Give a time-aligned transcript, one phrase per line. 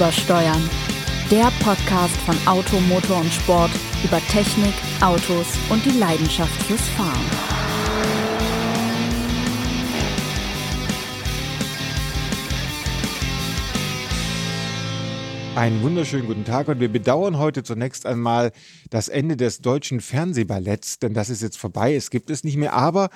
[0.00, 0.70] Übersteuern.
[1.30, 3.70] Der Podcast von Auto, Motor und Sport
[4.02, 7.60] über Technik, Autos und die Leidenschaft fürs Fahren.
[15.54, 18.52] Einen wunderschönen guten Tag und wir bedauern heute zunächst einmal
[18.88, 22.72] das Ende des deutschen Fernsehballetts, denn das ist jetzt vorbei, es gibt es nicht mehr,
[22.72, 23.10] aber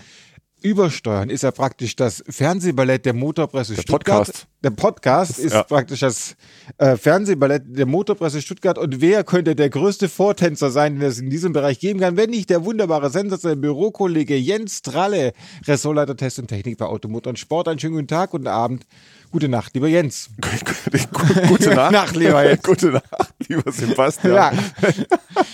[0.65, 4.27] Übersteuern ist ja praktisch das Fernsehballett der Motorpresse Der Stuttgart.
[4.27, 4.47] Podcast.
[4.65, 5.63] Der Podcast ist Ja.
[5.63, 6.37] praktisch das
[6.79, 8.79] äh, Fernsehballett der Motorpresse Stuttgart.
[8.79, 12.31] Und wer könnte der größte Vortänzer sein, den es in diesem Bereich geben kann, wenn
[12.31, 15.35] nicht der wunderbare, sensationelle Bürokollege Jens Tralle,
[15.67, 17.69] Ressortleiter Test und Technik bei Automotor und Sport.
[17.69, 18.87] Einen schönen guten Tag, guten Abend,
[19.35, 20.31] gute Nacht, lieber Jens.
[21.49, 21.91] Gute Nacht.
[21.91, 22.63] Nacht, lieber Jens.
[22.63, 24.33] Gute Nacht, lieber Sebastian.
[24.33, 24.53] Ja.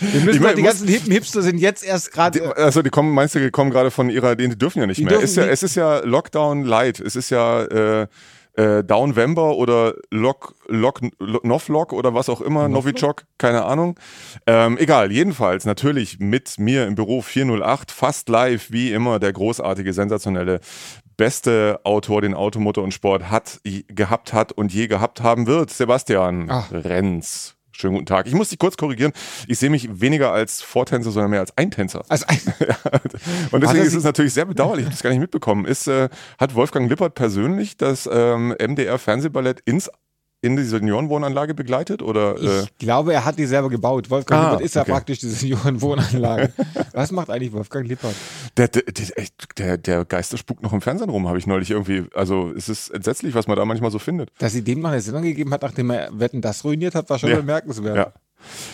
[0.01, 2.39] Wir müssen Ich mein, die ganzen hippen Hipster sind jetzt erst gerade.
[2.39, 5.01] Die, also die kommen, meinst du, die kommen gerade von ihrer, die dürfen ja nicht
[5.01, 5.19] mehr.
[5.19, 5.53] ist ja, nicht.
[5.55, 7.01] es ist ja Lockdown Light.
[7.01, 8.07] Es ist ja äh,
[8.53, 13.99] äh, Downvember oder Lock, Lock, Lock, Novlock oder was auch immer, Novichok, keine Ahnung.
[14.47, 19.95] Ähm, egal, jedenfalls natürlich mit mir im Büro 408, fast live, wie immer, der großartige,
[19.95, 20.61] sensationelle,
[21.21, 26.47] beste Autor, den Automotor und Sport hat, gehabt hat und je gehabt haben wird, Sebastian
[26.49, 26.73] Ach.
[26.73, 27.57] Renz.
[27.73, 28.27] Schönen guten Tag.
[28.27, 29.13] Ich muss dich kurz korrigieren.
[29.47, 32.07] Ich sehe mich weniger als Vortänzer, sondern mehr als Eintänzer.
[32.09, 32.25] also,
[33.51, 35.67] Und deswegen ist es natürlich sehr bedauerlich, ich habe das gar nicht mitbekommen.
[35.67, 39.91] Ist, äh, hat Wolfgang Lippert persönlich das ähm, MDR Fernsehballett ins
[40.43, 42.03] in die Seniorenwohnanlage begleitet?
[42.03, 44.09] Oder äh, ich glaube, er hat die selber gebaut.
[44.11, 44.93] Wolfgang Ah, Lippert ist ja okay.
[44.93, 46.53] praktisch diese Seniorenwohnanlage.
[46.93, 48.15] Was macht eigentlich Wolfgang Lippert?
[48.57, 48.83] der, der,
[49.59, 52.05] der, der, Geister spuckt noch im Fernsehen rum, habe ich neulich irgendwie.
[52.15, 54.31] Also es ist entsetzlich, was man da manchmal so findet.
[54.39, 57.19] Dass sie dem noch eine Sendung gegeben hat, nachdem er Wetten das ruiniert hat, war
[57.19, 57.37] schon Ja.
[57.37, 57.97] bemerkenswert.
[57.97, 58.13] Ja.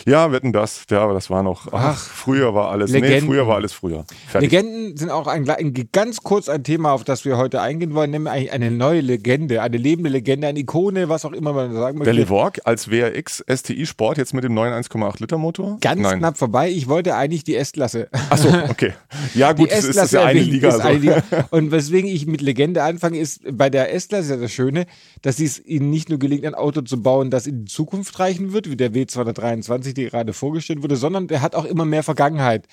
[0.05, 0.83] Ja, wetten das.
[0.89, 1.67] Ja, aber das war noch.
[1.71, 2.91] Ach, früher war alles.
[2.91, 3.27] Nee, Legenden.
[3.27, 4.05] früher war alles früher.
[4.27, 4.51] Fertig.
[4.51, 8.11] Legenden sind auch ein, ein, ganz kurz ein Thema, auf das wir heute eingehen wollen,
[8.11, 11.97] nämlich eigentlich eine neue Legende, eine lebende Legende, eine Ikone, was auch immer man sagen
[11.97, 12.13] möchte.
[12.13, 15.77] Der Levorg als WRX STI Sport jetzt mit dem neuen 1,8 Liter Motor?
[15.81, 16.19] Ganz Nein.
[16.19, 16.69] knapp vorbei.
[16.69, 18.07] Ich wollte eigentlich die S-Klasse.
[18.29, 18.93] Achso, okay.
[19.33, 20.69] Ja, gut, das ist das ja eine Liga.
[20.69, 20.81] ist so.
[20.81, 21.23] eine Liga.
[21.49, 24.85] Und weswegen ich mit Legende anfange, ist bei der S-Klasse ja das Schöne,
[25.21, 28.53] dass es ihnen nicht nur gelingt, ein Auto zu bauen, das in die Zukunft reichen
[28.53, 32.67] wird, wie der W223, der gerade vorgestellt wurde, sondern der hat auch immer mehr Vergangenheit.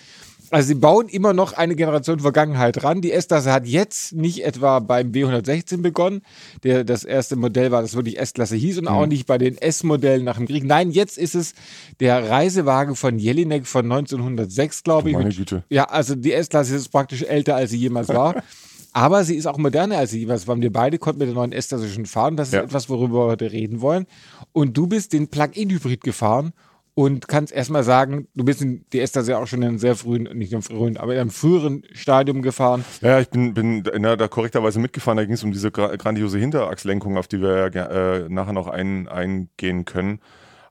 [0.51, 3.01] Also sie bauen immer noch eine Generation Vergangenheit ran.
[3.01, 6.21] Die S-Klasse hat jetzt nicht etwa beim B116 begonnen,
[6.63, 8.91] der das erste Modell war, das wirklich S-Klasse hieß, und Mhm.
[8.91, 10.65] auch nicht bei den S-Modellen nach dem Krieg.
[10.65, 11.55] Nein, jetzt ist es
[11.99, 15.15] der Reisewagen von Jelinek von 1906, glaube ich.
[15.17, 15.65] Meine mit- Güte.
[15.71, 18.43] ja, also die S-Klasse ist praktisch älter, als sie jemals war.
[18.97, 20.61] Aber sie ist auch moderner, als sie jemals war.
[20.61, 22.37] Wir beide konnten mit der neuen S-Klasse schon fahren.
[22.37, 22.63] Das ist Ja.
[22.63, 24.07] etwas, worüber wir heute reden wollen.
[24.53, 26.53] Und du bist den Plug-in-Hybrid gefahren
[26.95, 29.97] und kannst erstmal sagen, du bist in die S-Klasse ja auch schon in einem sehr
[29.97, 32.85] frühen, nicht im frühen, aber in einem früheren Stadium gefahren.
[33.01, 35.17] Ja, ich bin, bin na, da korrekterweise mitgefahren.
[35.17, 39.09] Da ging es um diese gra grandiose Hinterachslenkung, auf die wir äh, nachher noch ein,
[39.09, 40.21] eingehen können.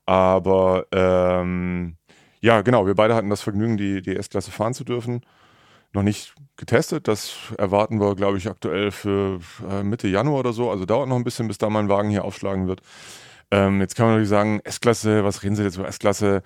[0.05, 1.97] Aber ähm,
[2.39, 5.21] ja, genau, wir beide hatten das Vergnügen, die, die S-Klasse fahren zu dürfen.
[5.91, 7.07] Noch nicht getestet.
[7.07, 10.71] Das erwarten wir, glaube ich, aktuell für äh, Mitte Januar oder so.
[10.71, 12.81] Also dauert noch ein bisschen, bis da mein Wagen hier aufschlagen wird.
[13.53, 16.41] Ähm, jetzt kann man natürlich sagen, S-Klasse, was reden Sie jetzt über S-Klasse?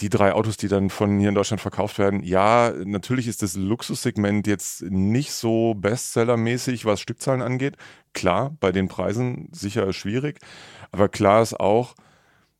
[0.00, 3.54] Die drei Autos, die dann von hier in Deutschland verkauft werden, ja, natürlich ist das
[3.54, 7.76] Luxussegment jetzt nicht so Bestsellermäßig, was Stückzahlen angeht.
[8.14, 10.38] Klar, bei den Preisen sicher schwierig,
[10.90, 11.94] aber klar ist auch,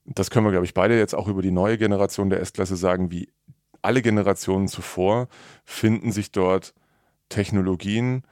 [0.05, 3.11] das können wir, glaube ich, beide jetzt auch über die neue Generation der S-Klasse sagen,
[3.11, 3.33] wie
[3.81, 5.29] alle Generationen zuvor
[5.65, 6.75] finden sich dort
[7.31, 8.25] Technologien,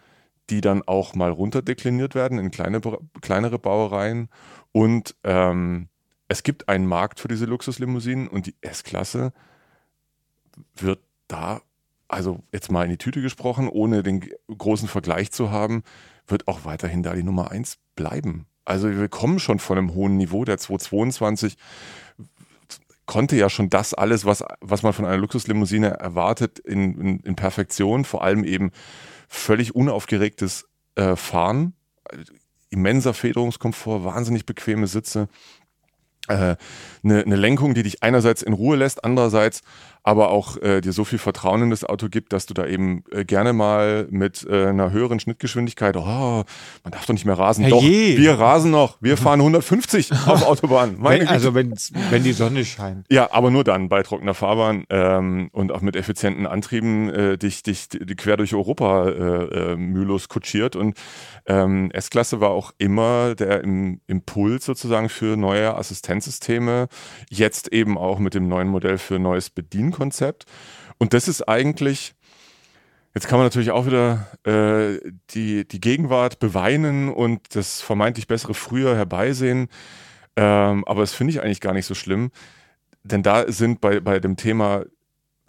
[0.51, 2.81] die dann auch mal runterdekliniert werden in kleine,
[3.21, 4.29] kleinere Bauereien.
[4.73, 5.89] Und ähm,
[6.29, 9.33] es gibt einen Markt für diese Luxuslimousinen und die S-Klasse
[10.75, 11.61] wird da,
[12.09, 15.83] also jetzt mal in die Tüte gesprochen, ohne den großen Vergleich zu haben,
[16.27, 18.47] wird auch weiterhin da die Nummer eins bleiben.
[18.65, 20.45] Also wir kommen schon von einem hohen Niveau.
[20.45, 21.57] Der 222
[23.07, 27.37] konnte ja schon das alles, was, was man von einer Luxuslimousine erwartet, in, in, in
[27.37, 28.73] Perfektion, vor allem eben
[29.29, 31.75] völlig unaufgeregtes äh, Fahren,
[32.71, 35.29] immenser Federungskomfort, wahnsinnig bequeme Sitze,
[36.29, 36.57] äh,
[37.05, 39.63] eine, eine Lenkung, die dich einerseits in Ruhe lässt, andererseits
[40.07, 43.03] aber auch äh, dir so viel Vertrauen in das Auto gibt, dass du da eben
[43.11, 47.69] äh, gerne mal mit äh, einer höheren Schnittgeschwindigkeit, oh, man darf doch nicht mehr rasen.
[47.69, 48.17] Doch, Herrje.
[48.17, 48.99] wir rasen noch.
[49.01, 50.99] Wir fahren 150 auf Autobahn.
[51.01, 53.05] Wenn, also wenn's, wenn die Sonne scheint.
[53.11, 57.65] Ja, aber nur dann bei trockener Fahrbahn ähm, und auch mit effizienten Antrieben äh, dich,
[57.65, 60.77] dich quer durch Europa äh, äh, mühelos kutschiert.
[60.77, 60.97] Und
[61.47, 66.87] ähm, S-Klasse war auch immer der im, Impuls sozusagen für neue Assistenzsysteme.
[67.29, 69.96] Jetzt eben auch mit dem neuen Modell für neues Bedienkonzept.
[70.99, 72.15] Und das ist eigentlich
[73.17, 75.01] Jetzt kann man natürlich auch wieder äh,
[75.31, 79.69] die, die Gegenwart beweinen und das vermeintlich bessere Früher herbeisehen.
[80.37, 82.31] Ähm, aber das finde ich eigentlich gar nicht so schlimm,
[83.05, 84.85] denn da sind bei, bei dem Thema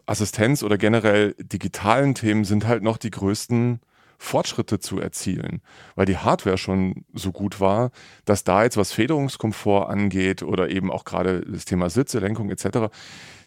[0.06, 3.82] Assistenz oder generell digitalen Themen sind halt noch die größten
[4.18, 5.62] Fortschritte zu erzielen,
[5.96, 7.92] weil die Hardware schon so gut war,
[8.24, 12.90] dass da jetzt was Federungskomfort angeht oder eben auch gerade das Thema Sitzelenkung etc.,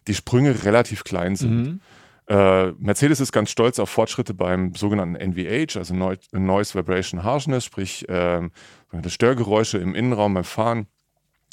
[0.07, 1.57] die Sprünge relativ klein sind.
[1.57, 1.81] Mhm.
[2.27, 8.09] Äh, Mercedes ist ganz stolz auf Fortschritte beim sogenannten NVH, also Noise Vibration Harshness, sprich
[8.09, 8.49] äh,
[9.07, 10.87] Störgeräusche im Innenraum beim Fahren.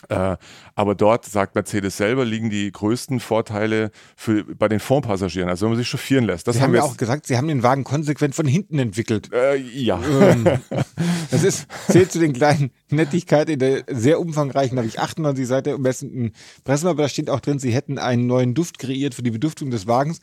[0.09, 0.37] Äh,
[0.75, 5.71] aber dort, sagt Mercedes selber, liegen die größten Vorteile für, bei den Fondpassagieren, also wenn
[5.71, 6.47] man sich chauffieren lässt.
[6.47, 9.31] Das Sie haben ja auch gesagt, Sie haben den Wagen konsequent von hinten entwickelt.
[9.33, 9.99] Äh, ja.
[10.03, 10.45] Ähm,
[11.31, 15.75] das ist, zählt zu den kleinen Nettigkeiten in der sehr umfangreichen, habe ich 98 Seite
[15.75, 16.31] umessenden
[16.63, 19.87] Pressemappe, da steht auch drin, Sie hätten einen neuen Duft kreiert für die Beduftung des
[19.87, 20.19] Wagens.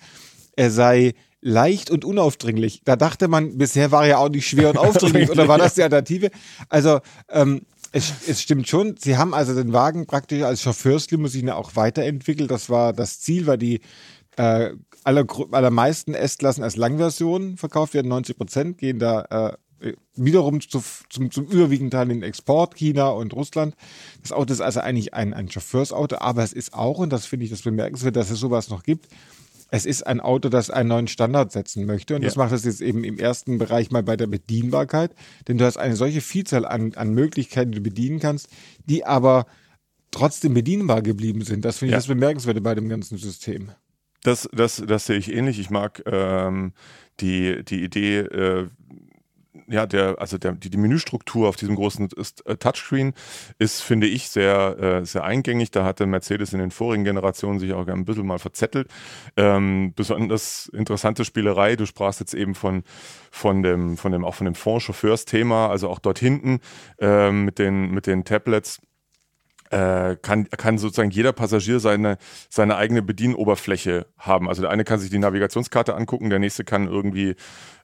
[0.57, 2.81] Er sei leicht und unaufdringlich.
[2.85, 5.75] Da dachte man, bisher war er ja auch nicht schwer und aufdringlich, oder war das
[5.75, 6.31] die Alternative?
[6.69, 7.63] Also, ähm,
[7.95, 8.97] es, es, stimmt schon.
[8.99, 12.51] Sie haben also den Wagen praktisch als Chauffeurslimousine auch weiterentwickelt.
[12.51, 13.81] Das war das Ziel, weil die
[14.37, 14.71] äh,
[15.05, 18.09] aller, allermeisten S-Klassen als Langversion verkauft werden.
[18.09, 23.11] 90 Prozent gehen da äh, wiederum zu, zum, zum überwiegenden Teil in den Export, China
[23.11, 23.77] und Russland.
[24.23, 27.45] Das Auto ist also eigentlich ein, ein Chauffeursauto, aber es ist auch, und das finde
[27.45, 29.07] ich das bemerkenswert, dass es sowas noch gibt,
[29.75, 32.15] es ist ein Auto, das einen neuen Standard setzen möchte.
[32.15, 32.29] Und ja.
[32.29, 35.17] das macht es jetzt eben im ersten Bereich mal bei der Bedienbarkeit.
[35.49, 38.49] Denn du hast eine solche Vielzahl an, an Möglichkeiten, die du bedienen kannst,
[38.87, 39.47] die aber
[40.13, 41.65] trotzdem bedienbar geblieben sind.
[41.65, 41.99] Das finde ich ja.
[41.99, 43.73] das Bemerkenswerte bei dem ganzen System.
[44.23, 45.59] Das, das, das sehe ich ähnlich.
[45.59, 46.73] Ich mag ähm,
[47.19, 48.69] die, die Idee, äh,
[49.69, 52.09] ja, der, also der, die, die Menüstruktur auf diesem großen
[52.45, 53.15] äh, Touchscreen
[53.59, 55.71] ist, finde ich, sehr, äh, sehr eingängig.
[55.71, 58.89] Da hatte Mercedes in den vorigen Generationen sich auch ein bisschen mal verzettelt.
[59.37, 61.77] Ähm, besonders interessante Spielerei.
[61.77, 62.83] Du sprachst jetzt eben von,
[63.31, 66.61] von dem, von dem, auch von dem Fond-Chauffeurs-Thema, also auch dort hinten
[66.99, 68.81] ähm, mit den, mit den Tablets
[69.75, 72.19] äh, kann, kann sozusagen jeder Passagier seine,
[72.49, 74.49] seine eigene Bedienoberfläche haben.
[74.49, 77.35] Also der eine kann sich die Navigationskarte angucken, der nächste kann irgendwie,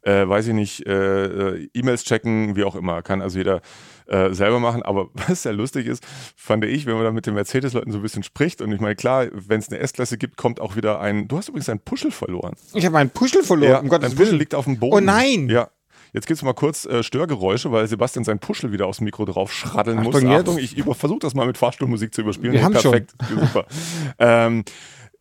[0.02, 3.02] äh, weiß ich nicht, äh, äh E-Mails checken, wie auch immer.
[3.02, 3.60] Kann also jeder
[4.06, 4.82] äh, selber machen.
[4.82, 6.06] Aber was sehr lustig ist,
[6.37, 8.94] fand ich, wenn man da mit den Mercedes-Leuten so ein bisschen spricht und ich meine,
[8.94, 12.12] klar, wenn es eine S-Klasse gibt, kommt auch wieder ein, du hast übrigens einen Puschel
[12.12, 12.54] verloren.
[12.72, 14.94] Ich habe einen Puschel verloren, ja, um Gottes Ein Puschel liegt auf dem Boden.
[14.94, 15.48] Oh nein!
[15.48, 15.70] Ja,
[16.12, 19.24] Jetzt gibt es mal kurz äh, Störgeräusche, weil Sebastian sein Puschel wieder aus dem Mikro
[19.24, 20.22] drauf schraddeln Achtung muss.
[20.22, 20.48] Jetzt.
[20.48, 22.52] Achtung, ich versuche das mal mit Fahrstuhlmusik zu überspielen.
[22.52, 23.38] Wir haben perfekt, schon.
[23.40, 23.66] super.
[24.18, 24.64] ähm,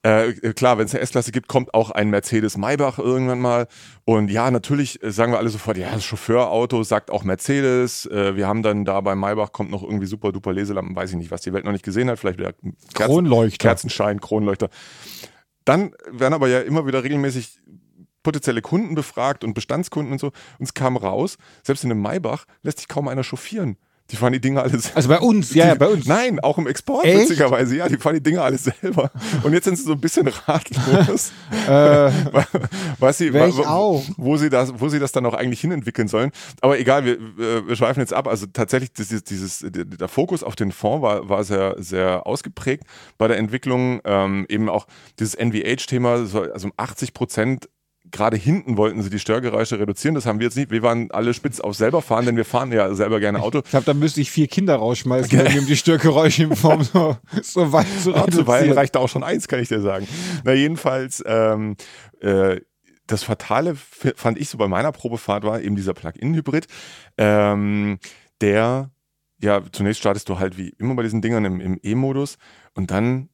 [0.01, 3.67] äh, klar, wenn es eine S-Klasse gibt, kommt auch ein Mercedes Maybach irgendwann mal.
[4.05, 8.05] Und ja, natürlich äh, sagen wir alle sofort, ja, das Chauffeurauto sagt auch Mercedes.
[8.05, 11.17] Äh, wir haben dann da beim Maybach kommt noch irgendwie super duper Leselampen, weiß ich
[11.17, 12.17] nicht, was die Welt noch nicht gesehen hat.
[12.17, 13.57] Vielleicht wieder Kerzen, Kronleuchter.
[13.57, 14.69] Kerzenschein, Kronleuchter.
[15.65, 17.59] Dann werden aber ja immer wieder regelmäßig
[18.23, 20.27] potenzielle Kunden befragt und Bestandskunden und so.
[20.27, 23.77] Und es kam raus, selbst in einem Maybach lässt sich kaum einer chauffieren.
[24.11, 24.95] Die fahren die Dinge alles.
[24.95, 26.05] Also bei uns, ja, die, ja, bei uns.
[26.07, 27.29] Nein, auch im Export, Echt?
[27.29, 27.75] witzigerweise.
[27.75, 29.11] Ja, die fahren die Dinge alles selber.
[29.43, 31.31] Und jetzt sind sie so ein bisschen ratlos.
[31.67, 32.11] äh,
[32.99, 34.03] was sie, auch.
[34.17, 36.31] Wo sie, das, wo sie das dann auch eigentlich hinentwickeln sollen.
[36.61, 38.27] Aber egal, wir, wir schweifen jetzt ab.
[38.27, 42.85] Also tatsächlich, dieses, dieses, der Fokus auf den Fonds war, war sehr, sehr ausgeprägt
[43.19, 44.01] bei der Entwicklung.
[44.05, 44.87] Ähm, eben auch
[45.19, 47.69] dieses NVH-Thema, also um 80 Prozent
[48.11, 50.15] gerade hinten wollten sie die Störgeräusche reduzieren.
[50.15, 50.71] Das haben wir jetzt nicht.
[50.71, 53.59] Wir waren alle spitz auf selber fahren, denn wir fahren ja selber gerne Auto.
[53.63, 57.71] Ich glaube, da müsste ich vier Kinder rausschmeißen, um die Störgeräusche in Form so, so
[57.71, 58.45] weit zu reduzieren.
[58.45, 60.07] Zuweilen reicht da auch schon eins, kann ich dir sagen.
[60.43, 61.75] Na, jedenfalls, ähm,
[62.21, 62.61] äh,
[63.07, 66.67] das Fatale fand ich so bei meiner Probefahrt war eben dieser Plug-in-Hybrid,
[67.17, 67.97] ähm,
[68.41, 68.91] der,
[69.41, 72.37] ja, zunächst startest du halt wie immer bei diesen Dingern im, im E-Modus
[72.75, 73.29] und dann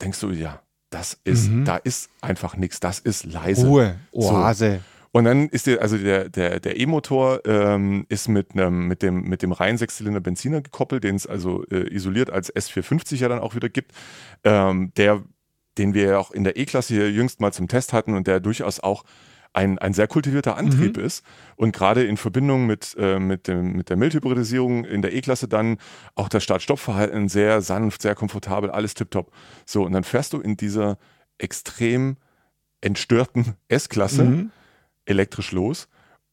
[0.00, 1.64] denkst du, ja, das ist, mhm.
[1.64, 3.66] da ist einfach nichts, das ist leise.
[3.66, 4.80] Ruhe, Oase.
[4.82, 4.98] So.
[5.10, 9.22] Und dann ist der, also der, der, der E-Motor ähm, ist mit einem, mit dem,
[9.22, 13.38] mit dem reinen Sechszylinder Benziner gekoppelt, den es also äh, isoliert als S450 ja dann
[13.38, 13.92] auch wieder gibt.
[14.44, 15.22] Ähm, der,
[15.78, 18.40] den wir ja auch in der E-Klasse hier jüngst mal zum Test hatten und der
[18.40, 19.04] durchaus auch
[19.52, 21.04] ein, ein sehr kultivierter Antrieb mhm.
[21.04, 21.24] ist
[21.56, 25.78] und gerade in Verbindung mit, äh, mit, dem, mit der Mildhybridisierung in der E-Klasse dann
[26.14, 29.32] auch das Start-Stopp-Verhalten sehr sanft, sehr komfortabel, alles tipptopp.
[29.66, 30.98] So, und dann fährst du in dieser
[31.38, 32.16] extrem
[32.80, 34.50] entstörten S-Klasse mhm.
[35.04, 35.88] elektrisch los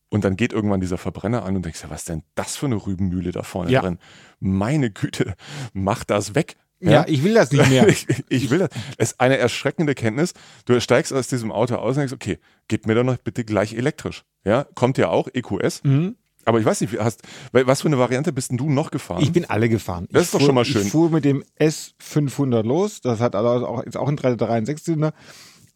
[0.10, 2.76] und dann geht irgendwann dieser Verbrenner an und denkst ja, was denn das für eine
[2.76, 3.82] Rübenmühle da vorne ja.
[3.82, 4.00] drin?
[4.40, 5.36] Meine Güte,
[5.74, 6.56] mach das weg.
[6.86, 7.88] Ja, ja, ich will das nicht mehr.
[7.88, 8.70] ich, ich, will das.
[8.98, 10.34] Es ist eine erschreckende Kenntnis.
[10.66, 13.74] Du steigst aus diesem Auto aus und denkst, okay, gib mir doch noch bitte gleich
[13.74, 14.24] elektrisch.
[14.44, 15.84] Ja, kommt ja auch EQS.
[15.84, 16.16] Mhm.
[16.46, 19.24] Aber ich weiß nicht, hast, was für eine Variante bist denn du noch gefahren?
[19.24, 20.08] Ich bin alle gefahren.
[20.12, 20.84] Das ich ist doch fuhr, schon mal schön.
[20.84, 23.02] Ich fuhr mit dem S500 los.
[23.02, 25.14] Das hat also auch, ist auch ein 3,6 Zylinder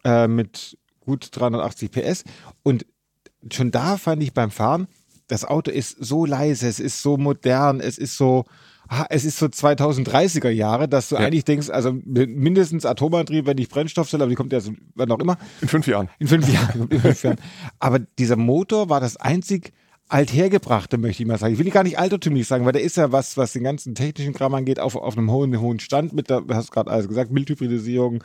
[0.04, 2.24] äh, mit gut 380 PS.
[2.62, 2.86] Und
[3.52, 4.88] schon da fand ich beim Fahren,
[5.28, 8.46] das Auto ist so leise, es ist so modern, es ist so
[9.10, 11.22] es ist so 2030er Jahre, dass du Ja.
[11.22, 15.20] eigentlich denkst, also mindestens Atomantrieb, wenn nicht Brennstoffzelle, aber die kommt ja so, wann auch
[15.20, 16.10] immer, In fünf Jahren.
[16.20, 16.88] in fünf Jahren.
[16.90, 17.38] in fünf Jahren.
[17.80, 19.74] Aber dieser Motor war das einzig
[20.08, 21.54] althergebrachte, möchte ich mal sagen.
[21.54, 24.34] Ich will gar nicht altertümlich sagen, weil der ist ja was, was den ganzen technischen
[24.34, 27.32] Kram angeht, auf, auf einem hohen, hohen Stand mit der, du hast gerade alles gesagt,
[27.32, 28.24] Mildhybridisierung,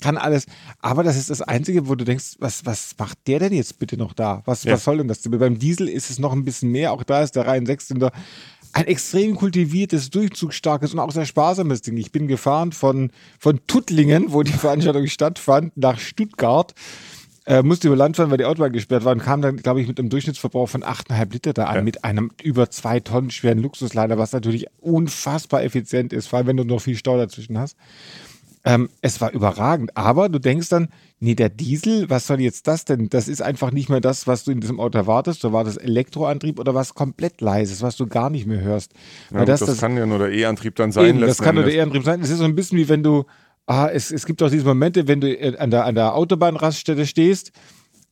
[0.00, 0.46] kann alles.
[0.80, 3.96] Aber das ist das Einzige, wo du denkst, was, was macht der denn jetzt bitte
[3.96, 4.42] noch da?
[4.46, 4.72] Was, Ja.
[4.72, 5.20] was soll denn das?
[5.22, 6.92] Beim Diesel ist es noch ein bisschen mehr.
[6.92, 8.10] Auch da ist der Reihen Sechszylinder
[8.72, 11.96] ein extrem kultiviertes, durchzugsstarkes und auch sehr sparsames Ding.
[11.96, 16.74] Ich bin gefahren von, von Tuttlingen, wo die Veranstaltung stattfand, nach Stuttgart.
[17.46, 19.88] Äh, musste über Land fahren, weil die Autobahn gesperrt war und kam dann, glaube ich,
[19.88, 21.82] mit einem Durchschnittsverbrauch von 8,5 Liter da an, Ja.
[21.82, 26.56] mit einem über zwei Tonnen schweren Luxusliner, was natürlich unfassbar effizient ist, vor allem wenn
[26.58, 27.76] du noch viel Stau dazwischen hast.
[28.62, 30.88] Ähm, es war überragend, aber du denkst dann,
[31.18, 33.08] nee, der Diesel, was soll jetzt das denn?
[33.08, 35.42] Das ist einfach nicht mehr das, was du in diesem Auto erwartest.
[35.44, 38.92] Da war das Elektroantrieb oder was komplett leises, was du gar nicht mehr hörst.
[39.32, 41.06] Ja, das, das, das, kann ja nur der E-Antrieb dann sein.
[41.06, 41.74] eben, das kann nur der.
[41.74, 42.20] E-Antrieb sein.
[42.20, 43.24] Es ist so ein bisschen wie wenn du,
[43.66, 47.06] ah, es, es gibt auch diese Momente, wenn du äh, an der, an der Autobahnraststätte
[47.06, 47.52] stehst.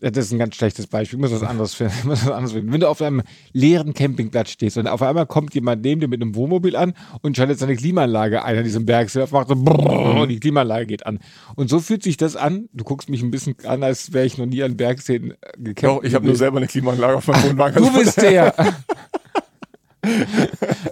[0.01, 1.19] Ja, Das ist ein ganz schlechtes Beispiel.
[1.19, 1.95] Ich muss was anderes finden.
[1.99, 2.73] Ich muss was anderes finden.
[2.73, 6.23] Wenn du auf einem leeren Campingplatz stehst und auf einmal kommt jemand neben dir mit
[6.23, 10.29] einem Wohnmobil an und schaltet seine Klimaanlage ein an diesem Bergsurf, macht so brrrr, und
[10.29, 11.19] die Klimaanlage geht an.
[11.57, 12.69] Und so fühlt sich das an.
[12.73, 15.83] Du guckst mich ein bisschen an, als wäre ich noch nie an Bergseen äh, gecampt.
[15.99, 17.83] Doch, ich habe nur selber eine Klimaanlage auf meinem Wohnwagen.
[17.83, 18.55] Du bist der.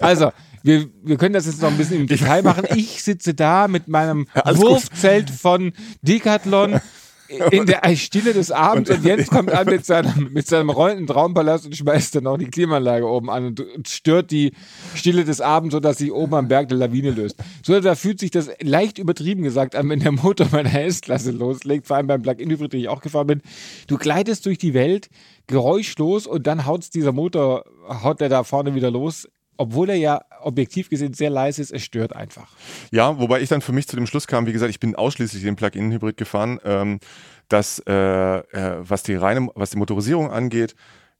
[0.00, 0.32] Also,
[0.62, 2.64] wir, wir können das jetzt noch ein bisschen im Detail machen.
[2.74, 4.56] Ich sitze da mit meinem gut.
[4.58, 5.72] Wurfzelt von
[6.02, 6.80] Decathlon
[7.50, 11.66] in der Stille des Abends und, Jens kommt an mit seinem, mit seinem rollenden Traumpalast
[11.66, 14.52] und schmeißt dann auch die Klimaanlage oben an und, und stört die
[14.94, 17.36] Stille des Abends, sodass sich oben am Berg eine Lawine löst.
[17.64, 21.86] So, da fühlt sich das leicht übertrieben gesagt an, wenn der Motor meiner S-Klasse loslegt,
[21.86, 23.42] vor allem beim Plug-in-Hybrid, den ich auch gefahren bin.
[23.86, 25.08] Du gleitest durch die Welt,
[25.46, 29.28] geräuschlos und dann haut dieser Motor, haut der da vorne wieder los.
[29.58, 32.48] Obwohl er ja objektiv gesehen sehr leise ist, es stört einfach.
[32.90, 35.42] Ja, wobei ich dann für mich zu dem Schluss kam, wie gesagt, ich bin ausschließlich
[35.42, 37.00] den Plug-in-Hybrid gefahren, ähm,
[37.48, 38.42] dass äh, äh,
[38.80, 40.74] was die reine, was die Motorisierung angeht,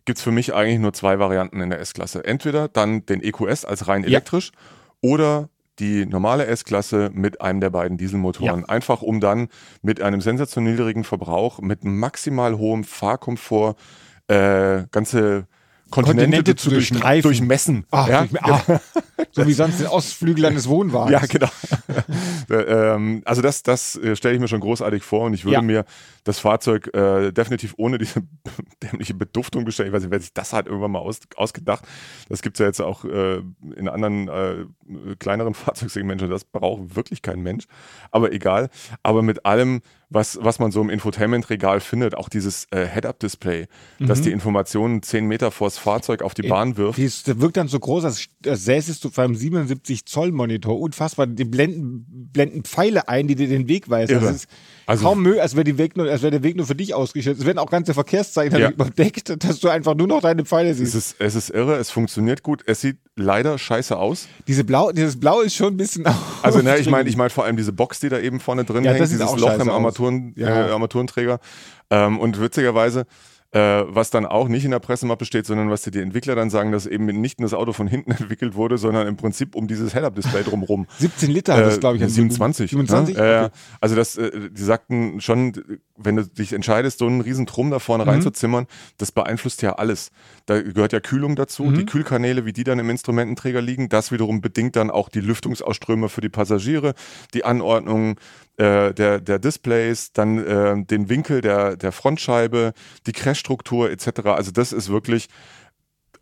[0.04, 2.24] gibt's für mich eigentlich nur zwei Varianten in der S-Klasse.
[2.24, 4.08] Entweder dann den EQS als rein Ja.
[4.08, 4.52] elektrisch
[5.00, 8.64] oder die normale S-Klasse mit einem der beiden Dieselmotoren.
[8.64, 9.48] Einfach um dann
[9.82, 13.76] mit einem sensationell niedrigen Verbrauch, mit maximal hohem Fahrkomfort
[14.28, 15.46] äh, ganze
[16.04, 17.22] Kontinente, Kontinente zu durch, durchstreifen.
[17.22, 17.86] durchmessen.
[17.90, 18.24] Ach, ja?
[18.24, 18.62] ich- ah,
[19.32, 21.12] so wie sonst den Ostflügel eines Wohnwagens.
[21.12, 21.48] Ja, genau.
[22.48, 25.54] Äh, ähm, also das, das äh, stelle ich mir schon großartig vor und ich würde
[25.54, 25.62] Ja.
[25.62, 25.84] mir
[26.22, 28.22] das Fahrzeug äh, definitiv ohne diese
[28.84, 29.88] dämliche Beduftung bestellen.
[29.88, 31.84] Ich weiß nicht, wer sich das hat irgendwann mal aus, ausgedacht.
[32.28, 33.38] Das gibt's ja jetzt auch äh,
[33.74, 36.30] in anderen äh, kleineren Fahrzeugsegmenten.
[36.30, 37.64] Das braucht wirklich kein Mensch.
[38.12, 38.68] Aber egal.
[39.02, 43.66] Aber mit allem, was, was man so im Infotainment-Regal findet, auch dieses äh, Head-Up-Display,
[43.98, 46.98] dass die Informationen 10 Meter vors Fahrzeug auf die Bahn wirft.
[46.98, 50.30] Die ist, der wirkt dann so groß, als, als säßest du vor einem 77 Zoll
[50.30, 50.78] Monitor.
[50.78, 51.26] Unfassbar.
[51.26, 54.40] Die blenden, blenden Pfeile ein, die dir den Weg weisen.
[54.86, 55.64] Also- kaum möglich, als wäre
[56.22, 57.40] wäre der Weg nur für dich ausgeschätzt.
[57.40, 58.70] Es werden auch ganze Verkehrszeichen Ja.
[58.70, 60.94] überdeckt, dass du einfach nur noch deine Pfeile Es siehst.
[60.94, 62.62] ist, es ist irre, es funktioniert gut.
[62.66, 64.28] Es sieht leider scheiße aus.
[64.46, 66.04] Diese Blau, dieses Blau ist schon ein bisschen.
[66.42, 68.84] Also, ne, ich meine, ich meine vor allem diese Box, die da eben vorne drin
[68.84, 69.68] Ja, hängt, dieses Loch im.
[69.70, 70.68] Armaturen, Ja.
[70.68, 71.40] äh, Armaturenträger.
[71.90, 73.06] Ähm, und witzigerweise,
[73.56, 76.50] äh, was dann auch nicht in der Pressemappe steht, sondern was dir die Entwickler dann
[76.50, 79.66] sagen, dass eben nicht nur das Auto von hinten entwickelt wurde, sondern im Prinzip um
[79.66, 80.86] dieses Head-Up-Display drumherum.
[80.98, 82.02] 17 Liter hat das, Äh, glaube ich.
[82.02, 82.70] an 27.
[82.70, 83.16] 27?
[83.16, 83.22] Ne?
[83.22, 83.50] Äh, Okay.
[83.80, 85.52] Also das, äh, die sagten schon,
[85.96, 87.80] wenn du dich entscheidest, so einen riesen Drum da Mhm.
[87.80, 88.66] vorne reinzuzimmern,
[88.98, 90.10] das beeinflusst ja alles.
[90.46, 91.74] Da gehört ja Kühlung dazu, Mhm.
[91.74, 96.08] die Kühlkanäle, wie die dann im Instrumententräger liegen, das wiederum bedingt dann auch die Lüftungsausströme
[96.08, 96.94] für die Passagiere,
[97.34, 98.16] die Anordnung
[98.58, 102.72] äh, der, der Displays, dann äh, den Winkel der, der Frontscheibe,
[103.06, 104.26] die Crashstruktur etc.
[104.26, 105.26] Also das ist wirklich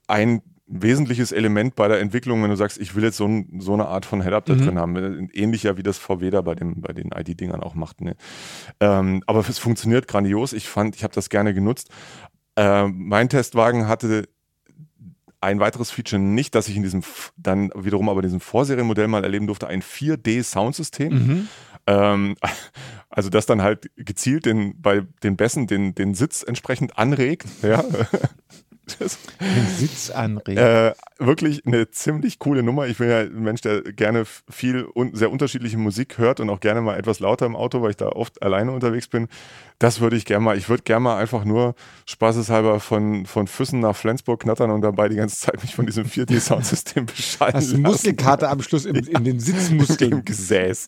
[0.08, 3.74] ein wesentliches Element bei der Entwicklung, wenn du sagst, ich will jetzt so, ein, so
[3.74, 4.62] eine Art von Head-Up da Mhm.
[4.62, 5.28] drin haben.
[5.34, 8.00] Ähnlich ja, wie das VW da bei, dem, bei den ID-Dingern auch macht.
[8.00, 8.16] Ne?
[8.80, 10.52] Ähm, aber es funktioniert grandios.
[10.54, 11.90] Ich fand, ich habe das gerne genutzt.
[12.56, 14.26] Ähm, mein Testwagen hatte
[15.42, 17.02] ein weiteres Feature nicht, dass ich in diesem,
[17.36, 21.12] dann wiederum aber in diesem Vorserienmodell mal erleben durfte, ein 4D-Soundsystem.
[21.12, 21.48] Mhm.
[21.86, 22.36] Ähm,
[23.10, 27.46] also das dann halt gezielt den, bei den Bässen den, den Sitz entsprechend anregt.
[27.62, 27.84] Ja.
[28.98, 30.62] Das, Den Sitz anregen.
[30.62, 32.86] äh, wirklich eine ziemlich coole Nummer.
[32.86, 36.60] Ich bin ja ein Mensch, der gerne viel und sehr unterschiedliche Musik hört und auch
[36.60, 39.28] gerne mal etwas lauter im Auto, weil ich da oft alleine unterwegs bin.
[39.80, 40.56] Das würde ich gerne mal.
[40.56, 41.74] Ich würde gerne mal einfach nur
[42.06, 46.04] spaßeshalber von, von Füssen nach Flensburg knattern und dabei die ganze Zeit mich von diesem
[46.04, 47.82] 4D-Soundsystem beschallen Hast lassen.
[47.82, 50.12] Muskelkater am Schluss im, in den Sitzmuskeln?
[50.18, 50.86] im Gesäß.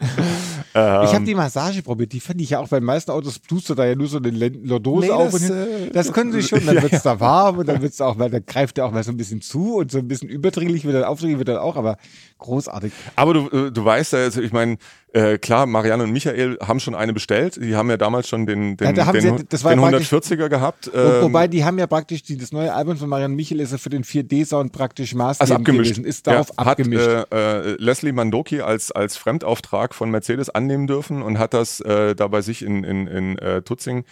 [0.74, 3.40] Ähm, ich habe die Massage probiert, die fand ich ja auch bei den meisten Autos,
[3.42, 5.88] tust du da ja nur so eine Lordose Nee, auf das, und hin.
[5.88, 8.30] äh, Das können sie schon, dann ja, wird's da warm und dann wird's auch mal,
[8.30, 10.94] dann greift der auch mal so ein bisschen zu und so ein bisschen überdringlich wird
[10.94, 11.96] dann aufdringlich wird dann auch, aber
[12.38, 12.92] großartig.
[13.16, 14.76] Aber du, äh, du weißt ja, also ich meine,
[15.16, 17.56] äh, klar, Marianne und Michael haben schon eine bestellt.
[17.56, 20.90] Die haben ja damals schon den, den, Ja, den, den ja praktisch- 140er gehabt.
[20.94, 23.78] Ähm, wobei, die haben ja praktisch, die, das neue Album von Marianne Michel ist ja
[23.78, 25.90] für den 4D-Sound praktisch also maßgebend abgemischt.
[25.94, 27.08] gewesen, ist darauf ja, abgemischt.
[27.08, 31.80] Hat äh, äh, Leslie Mandoki als, als Fremdauftrag von Mercedes annehmen dürfen und hat das
[31.80, 34.04] äh, da bei sich in, in, in äh, Tutzing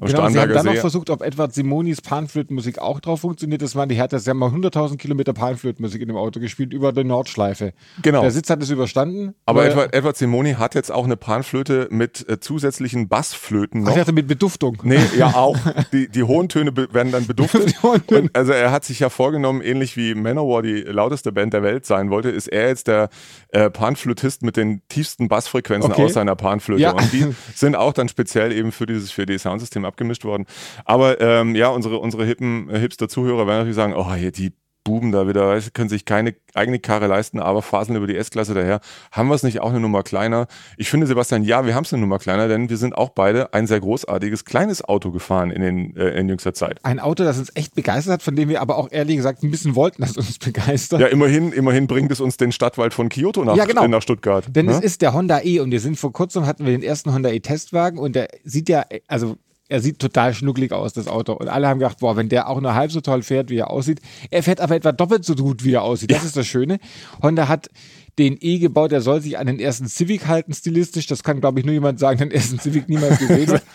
[0.00, 0.80] am Genau, sie haben dann noch See.
[0.80, 3.62] versucht, ob Edward Simonis Panflötenmusik auch drauf funktioniert.
[3.62, 4.18] Das war die Härte.
[4.20, 7.72] Sie haben mal 100.000 Kilometer Panflötenmusik in dem Auto gespielt über die Nordschleife.
[8.02, 8.22] Genau.
[8.22, 9.34] Der Sitz hat es überstanden.
[9.44, 13.92] Aber Edward, Edward Simoni hat jetzt auch eine Panflöte mit äh, zusätzlichen Bassflöten Ach, noch.
[13.92, 14.78] ich dachte mit Beduftung.
[14.82, 15.56] Nee, ja auch.
[15.92, 17.74] Die, die hohen Töne werden dann beduftet.
[17.82, 21.86] Und also er hat sich ja vorgenommen, ähnlich wie Manowar die lauteste Band der Welt
[21.86, 23.08] sein wollte, ist er jetzt der
[23.48, 26.04] äh, Panflötist mit den tiefsten Bassfrequenzen Okay.
[26.04, 26.82] aus seiner Panflöte.
[26.82, 26.92] Ja.
[26.92, 30.46] Und die sind auch dann speziell eben für dieses 4D-Soundsystem abgemischt worden.
[30.84, 34.52] Aber ähm, ja, unsere, unsere hippen äh, Hipster-Zuhörer werden natürlich sagen, oh, hier die
[34.84, 38.52] Buben da wieder, weißt, können sich keine eigene Karre leisten, aber faseln über die S-Klasse
[38.52, 38.80] daher.
[39.12, 40.48] Haben wir es nicht auch eine Nummer kleiner?
[40.76, 43.54] Ich finde, Sebastian, ja, wir haben es eine Nummer kleiner, denn wir sind auch beide
[43.54, 46.84] ein sehr großartiges kleines Auto gefahren in, den, äh, in jüngster Zeit.
[46.84, 49.50] Ein Auto, das uns echt begeistert hat, von dem wir aber auch ehrlich gesagt ein
[49.50, 51.00] bisschen wollten, dass es uns begeistert.
[51.00, 53.86] Ja, immerhin, immerhin bringt es uns den Stadtwald von Kyoto nach, Ja, genau.
[53.86, 54.46] nach Stuttgart.
[54.48, 54.72] Denn ne?
[54.72, 57.30] es ist der Honda E und wir sind vor kurzem hatten wir den ersten Honda
[57.30, 59.36] E Testwagen und der sieht ja, also
[59.72, 61.32] er sieht total schnucklig aus, das Auto.
[61.32, 63.70] Und alle haben gedacht, boah, wenn der auch nur halb so toll fährt, wie er
[63.70, 64.02] aussieht.
[64.30, 66.10] Er fährt aber etwa doppelt so gut, wie er aussieht.
[66.10, 66.78] Das ist das Schöne.
[67.22, 67.70] Honda hat
[68.18, 71.06] den E gebaut, der soll sich an den ersten Civic halten, stilistisch.
[71.06, 73.62] Das kann, glaube ich, nur jemand sagen, den ersten Civic niemals gesehen hat.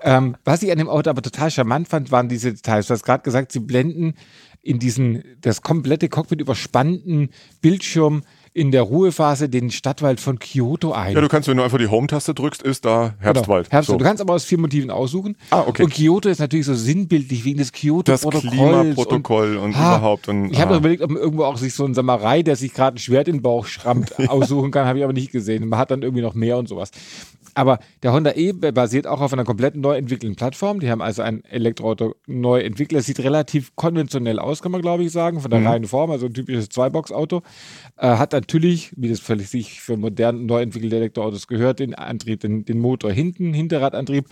[0.00, 2.86] Ähm, was ich an dem Auto aber total charmant fand, waren diese Details.
[2.86, 4.14] Du hast gerade gesagt, sie blenden
[4.62, 8.22] in diesen, das komplette Cockpit überspannten Bildschirm
[8.54, 11.14] in der Ruhephase den Stadtwald von Kyoto ein.
[11.14, 13.66] ja, du kannst, wenn du einfach die Home-Taste drückst, ist da Herbstwald.
[13.66, 13.72] Genau.
[13.72, 13.90] Herbst.
[13.90, 13.96] So.
[13.96, 15.36] Du kannst aber aus vier Motiven aussuchen.
[15.50, 15.84] Ah, okay.
[15.84, 18.50] Und Kyoto ist natürlich so sinnbildlich wegen des das Kyoto-Protokolls.
[18.50, 20.28] Klimaprotokoll und, Ha, überhaupt.
[20.28, 20.78] Und, ich habe ah.
[20.78, 23.36] überlegt, ob man irgendwo auch sich so ein Samurai, der sich gerade ein Schwert in
[23.36, 25.68] den Bauch schrammt, aussuchen kann, habe ich aber nicht gesehen.
[25.68, 26.90] Man hat dann irgendwie noch mehr und sowas.
[27.54, 30.80] Aber der Honda E basiert auch auf einer komplett neu entwickelten Plattform.
[30.80, 33.00] Die haben also ein Elektroauto neu entwickelt.
[33.00, 36.10] Es sieht relativ konventionell aus, kann man glaube ich sagen, von der reinen Form.
[36.10, 37.42] Also ein typisches Zweibox-Auto.
[37.96, 42.40] Äh, hat natürlich, wie das völlig sich für modern neu entwickelte Elektroautos gehört, den Antrieb,
[42.40, 44.26] den, den Motor hinten, Hinterradantrieb.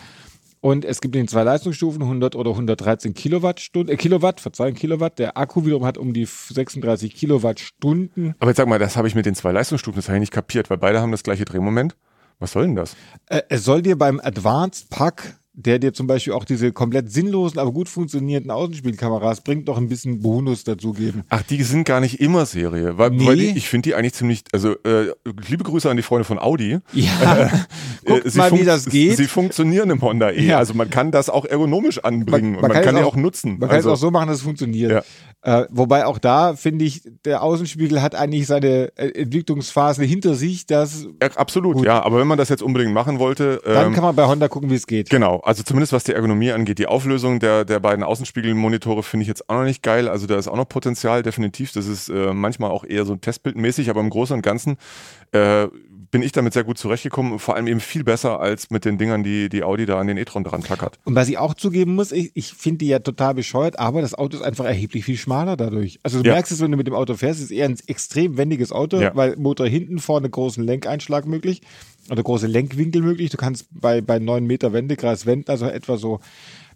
[0.60, 5.18] Und es gibt in zwei Leistungsstufen 100 oder 113 Kilowattstunden, äh, Kilowatt, verzeihen, Kilowatt.
[5.18, 8.34] Der Akku wiederum hat um die 36 Kilowattstunden.
[8.38, 10.32] Aber jetzt sag mal, das habe ich mit den zwei Leistungsstufen, das habe ich nicht
[10.32, 11.96] kapiert, weil beide haben das gleiche Drehmoment.
[12.40, 12.96] Was soll denn das?
[13.26, 17.58] Äh, es soll dir beim Advanced Pack, der dir zum Beispiel auch diese komplett sinnlosen,
[17.58, 21.22] aber gut funktionierenden Außenspielkameras bringt, noch ein bisschen Bonus dazu geben.
[21.28, 22.98] Ach, die sind gar nicht immer Serie.
[22.98, 23.26] Weil, Nee.
[23.26, 25.12] weil die, ich finde die eigentlich ziemlich, also äh,
[25.48, 26.78] liebe Grüße an die Freunde von Audi.
[26.92, 27.50] Ja,
[28.04, 29.16] Äh, sie mal, wie das geht.
[29.16, 30.46] Sie funktionieren im Honda E.
[30.46, 30.58] Ja.
[30.58, 33.58] Also man kann das auch ergonomisch anbringen und man, es kann die auch nutzen.
[33.58, 34.90] Man kann also, es auch so machen, dass es funktioniert.
[34.90, 35.60] Ja.
[35.62, 40.66] Äh, wobei auch da, finde ich, der Außenspiegel hat eigentlich seine äh, Entwicklungsphase hinter sich.
[40.66, 42.02] Dass, ja, absolut, ja.
[42.02, 44.70] Aber wenn man das jetzt unbedingt machen wollte, dann ähm, kann man bei Honda gucken,
[44.70, 45.08] wie es geht.
[45.10, 46.78] Genau, also zumindest was die Ergonomie angeht.
[46.78, 50.08] Die Auflösung der, der beiden Außenspiegelmonitore finde ich jetzt auch noch nicht geil.
[50.08, 51.72] Also da ist auch noch Potenzial, definitiv.
[51.72, 54.76] Das ist äh, manchmal auch eher so testbildmäßig, aber im Großen und Ganzen
[55.32, 55.66] äh,
[56.10, 57.38] bin ich damit sehr gut zurechtgekommen.
[57.38, 60.16] Vor allem eben viel besser als mit den Dingern, die, die Audi da an den
[60.16, 60.98] e-tron dran tackert.
[61.04, 64.14] Und was ich auch zugeben muss, ich, ich finde die ja total bescheuert, aber das
[64.14, 66.00] Auto ist einfach erheblich viel schmaler dadurch.
[66.02, 66.34] Also du Ja.
[66.34, 68.98] merkst es, wenn du mit dem Auto fährst, es ist eher ein extrem wendiges Auto,
[69.00, 69.14] Ja.
[69.14, 71.62] weil Motor hinten vorne großen Lenkeinschlag möglich
[72.10, 73.30] oder große Lenkwinkel möglich.
[73.30, 76.18] Du kannst bei, bei 9 Meter Wendekreis wenden, also etwa so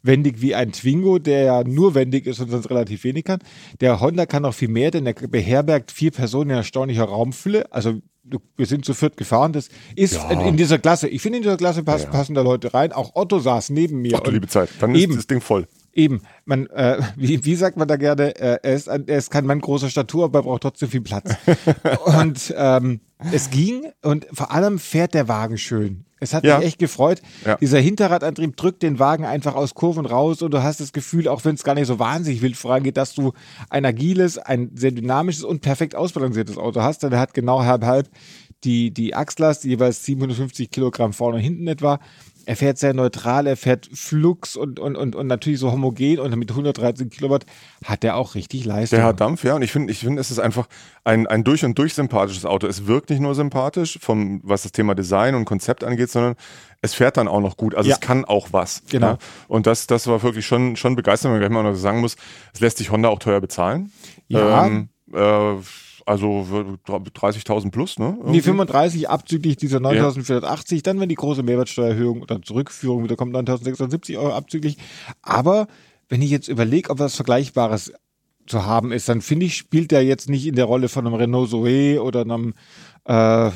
[0.05, 3.41] wendig wie ein Twingo, der ja nur wendig ist und sonst relativ wenig kann.
[3.81, 7.73] Der Honda kann noch viel mehr, denn er beherbergt vier Personen in erstaunlicher Raumfülle.
[7.73, 8.01] Also
[8.57, 9.53] wir sind zu viert gefahren.
[9.53, 10.31] Das ist Ja.
[10.31, 11.09] in, dieser Klasse.
[11.09, 12.11] Ich finde, in dieser Klasse pass, Ja.
[12.11, 12.93] passen da Leute rein.
[12.93, 14.15] Auch Otto saß neben mir.
[14.17, 15.13] Und liebe Zeit, dann Eben.
[15.13, 15.67] ist das Ding voll.
[15.95, 19.31] Eben, man, äh, wie, wie sagt man da gerne, äh, er, ist ein, er ist
[19.31, 21.31] kein Mann großer Statur, aber er braucht trotzdem viel Platz.
[22.05, 23.01] und ähm,
[23.33, 26.05] es ging und vor allem fährt der Wagen schön.
[26.21, 26.59] Es hat Ja.
[26.59, 27.21] mich echt gefreut.
[27.45, 27.57] Ja.
[27.57, 31.45] Dieser Hinterradantrieb drückt den Wagen einfach aus Kurven raus und du hast das Gefühl, auch
[31.45, 33.33] wenn es gar nicht so wahnsinnig wild vorangeht, dass du
[33.69, 37.03] ein agiles, ein sehr dynamisches und perfekt ausbalanciertes Auto hast.
[37.03, 38.09] Denn er hat genau halb halb
[38.65, 42.01] die, die Achslast, jeweils 750 Kilogramm vorne und hinten etwa.
[42.47, 46.37] Er fährt sehr neutral, er fährt flux und, und, und, und natürlich so homogen und
[46.37, 47.47] mit 113 Kilowatt
[47.85, 48.99] hat er auch richtig Leistung.
[48.99, 49.55] Der hat Dampf, ja.
[49.55, 50.67] Und ich finde, ich finde, es ist einfach
[51.05, 52.67] ein, ein durch und durch sympathisches Auto.
[52.67, 56.35] Es wirkt nicht nur sympathisch, vom, was das Thema Design und Konzept angeht, sondern
[56.83, 57.75] es fährt dann auch noch gut.
[57.75, 57.95] Also Ja.
[57.97, 58.83] es kann auch was.
[58.91, 59.07] Genau.
[59.13, 59.19] Ja?
[59.49, 62.17] Und das, das war wirklich schon, schon begeisternd, wenn man gleich mal noch sagen muss,
[62.53, 63.91] es lässt sich Honda auch teuer bezahlen.
[64.29, 64.67] Ja.
[64.67, 65.55] Ähm, äh,
[66.07, 66.47] also
[66.87, 68.15] 30.000 plus, ne?
[68.19, 68.33] Irgendwie?
[68.33, 70.81] Nee, 35 abzüglich dieser 9.480, ja.
[70.83, 74.77] dann wenn die große Mehrwertsteuererhöhung oder Zurückführung wieder kommt, 9.670 Euro abzüglich.
[75.23, 75.67] Aber
[76.09, 77.93] wenn ich jetzt überlege, ob was Vergleichbares
[78.47, 81.15] zu haben ist, dann finde ich, spielt der jetzt nicht in der Rolle von einem
[81.15, 82.55] Renault Zoe oder einem
[83.07, 83.51] äh, äh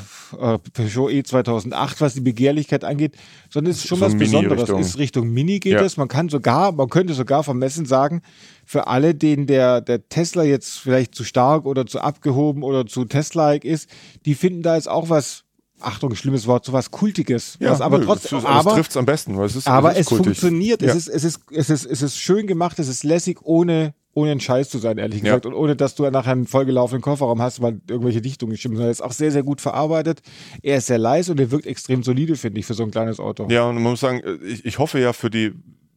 [0.73, 3.15] Peugeot E 2008, was die Begehrlichkeit angeht,
[3.49, 4.61] sondern es ist schon so was Besonderes.
[4.61, 4.79] Richtung.
[4.79, 5.81] Ist Richtung Mini geht ja.
[5.81, 5.97] es.
[5.97, 8.21] Man kann sogar, man könnte sogar vermessen sagen,
[8.65, 13.05] für alle, denen der, der Tesla jetzt vielleicht zu stark oder zu abgehoben oder zu
[13.05, 13.89] Tesla-like ist,
[14.25, 15.45] die finden da jetzt auch was
[15.81, 17.57] Achtung, schlimmes Wort, so was Kultiges.
[17.59, 20.11] Ja, was aber trotzdem, aber trifft es am besten, weil es ist, aber es, ist
[20.11, 20.81] es funktioniert.
[20.81, 20.89] Ja.
[20.89, 24.31] Es, ist, es, ist, es, ist, es ist schön gemacht, es ist lässig, ohne ohne
[24.31, 25.45] ein Scheiß zu sein, ehrlich gesagt.
[25.45, 25.51] Ja.
[25.51, 28.85] Und ohne, dass du nachher einen vollgelaufenen Kofferraum hast, weil irgendwelche Dichtungen gestimmt sind.
[28.85, 30.21] Er ist auch sehr, sehr gut verarbeitet.
[30.61, 33.19] Er ist sehr leise und er wirkt extrem solide, finde ich, für so ein kleines
[33.19, 33.47] Auto.
[33.49, 35.53] Ja, und man muss sagen, ich, ich hoffe ja für die,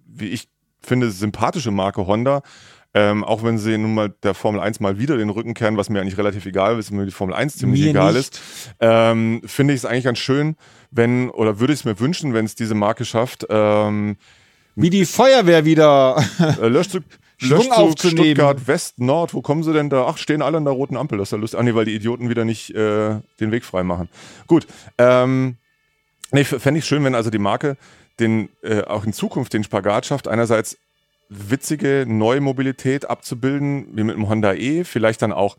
[0.06, 0.48] wie ich
[0.80, 2.42] finde, sympathische Marke Honda,
[2.94, 5.88] ähm, auch wenn sie nun mal der Formel 1 mal wieder den Rücken kehren, was
[5.88, 8.35] mir eigentlich relativ egal ist, mir die Formel 1 ziemlich mir egal nicht.
[8.35, 8.40] ist,
[8.80, 10.56] ähm, finde ich es eigentlich ganz schön,
[10.90, 14.16] wenn, oder würde ich es mir wünschen, wenn es diese Marke schafft, ähm,
[14.74, 17.04] wie die Feuerwehr wieder äh, Löschzug,
[17.46, 18.24] Schwung aufzunehmen.
[18.24, 20.07] Stuttgart West, Nord, wo kommen sie denn da?
[20.07, 21.61] Ach, stehen alle an der roten Ampel, das ist ja lustig.
[21.61, 24.09] Ah, nee, weil die Idioten wieder nicht äh, den Weg frei machen.
[24.46, 24.66] Gut,
[24.98, 25.57] ähm,
[26.31, 27.76] nee, fände ich schön, wenn also die Marke
[28.20, 30.78] den, äh, auch in Zukunft den Spagat schafft, einerseits
[31.28, 35.57] witzige neue Mobilität abzubilden, wie mit dem Honda E, vielleicht dann auch,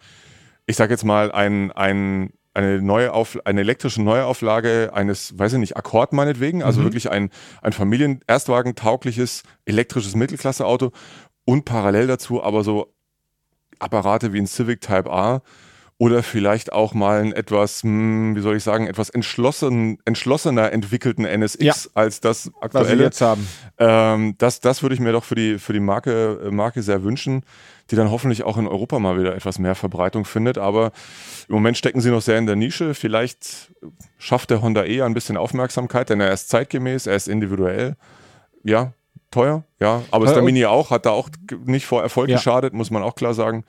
[0.66, 5.60] ich sag jetzt mal, ein, ein eine neue Auf, eine elektrische Neuauflage eines, weiß ich
[5.60, 6.86] nicht, Akkord meinetwegen, also mhm.
[6.86, 7.30] wirklich ein,
[7.62, 10.92] ein Familien-Erstwagen-taugliches elektrisches Mittelklasse-Auto
[11.46, 12.94] und parallel dazu aber so
[13.80, 15.42] Apparate wie ein Civic Type A
[15.98, 21.24] oder vielleicht auch mal ein etwas, hm, wie soll ich sagen, etwas entschlossen, entschlossener entwickelten
[21.24, 22.90] NSX ja, als das aktuelle.
[22.90, 23.48] Was wir jetzt haben.
[23.78, 27.44] Ähm, das, das würde ich mir doch für die, für die Marke, Marke sehr wünschen,
[27.92, 30.58] die dann hoffentlich auch in Europa mal wieder etwas mehr Verbreitung findet.
[30.58, 30.92] Aber
[31.48, 32.96] im Moment stecken sie noch sehr in der Nische.
[32.96, 33.72] Vielleicht
[34.18, 37.96] schafft der Honda E ein bisschen Aufmerksamkeit, denn er ist zeitgemäß, er ist individuell.
[38.64, 38.94] Ja,
[39.34, 40.02] teuer, ja.
[40.12, 41.30] Aber ist der Mini auch, hat da auch
[41.66, 42.38] nicht vor Erfolg ja.
[42.38, 43.66] geschadet, muss man auch klar sagen.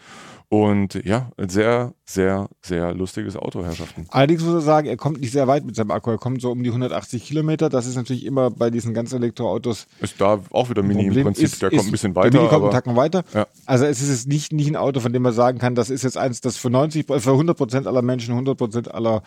[0.51, 4.07] Und ja, ein sehr, sehr, sehr lustiges Auto, Herrschaften.
[4.11, 6.11] Allerdings muss er sagen, er kommt nicht sehr weit mit seinem Akku.
[6.11, 7.69] Er kommt so um die 180 Kilometer.
[7.71, 9.87] Das ist natürlich immer bei diesen ganzen Elektroautos.
[10.01, 11.19] Ist da auch wieder Mini Problem.
[11.19, 11.47] im Prinzip.
[11.47, 12.31] Ist, der ist, kommt ein bisschen weiter.
[12.31, 13.25] Der Mini kommt einen Tacken weiter.
[13.33, 13.47] Ja.
[13.67, 16.19] Also es ist nicht, nicht ein Auto, von dem man sagen kann, das ist jetzt
[16.19, 19.23] eins, das für 90, für 100 Prozent aller Menschen 100 Prozent aller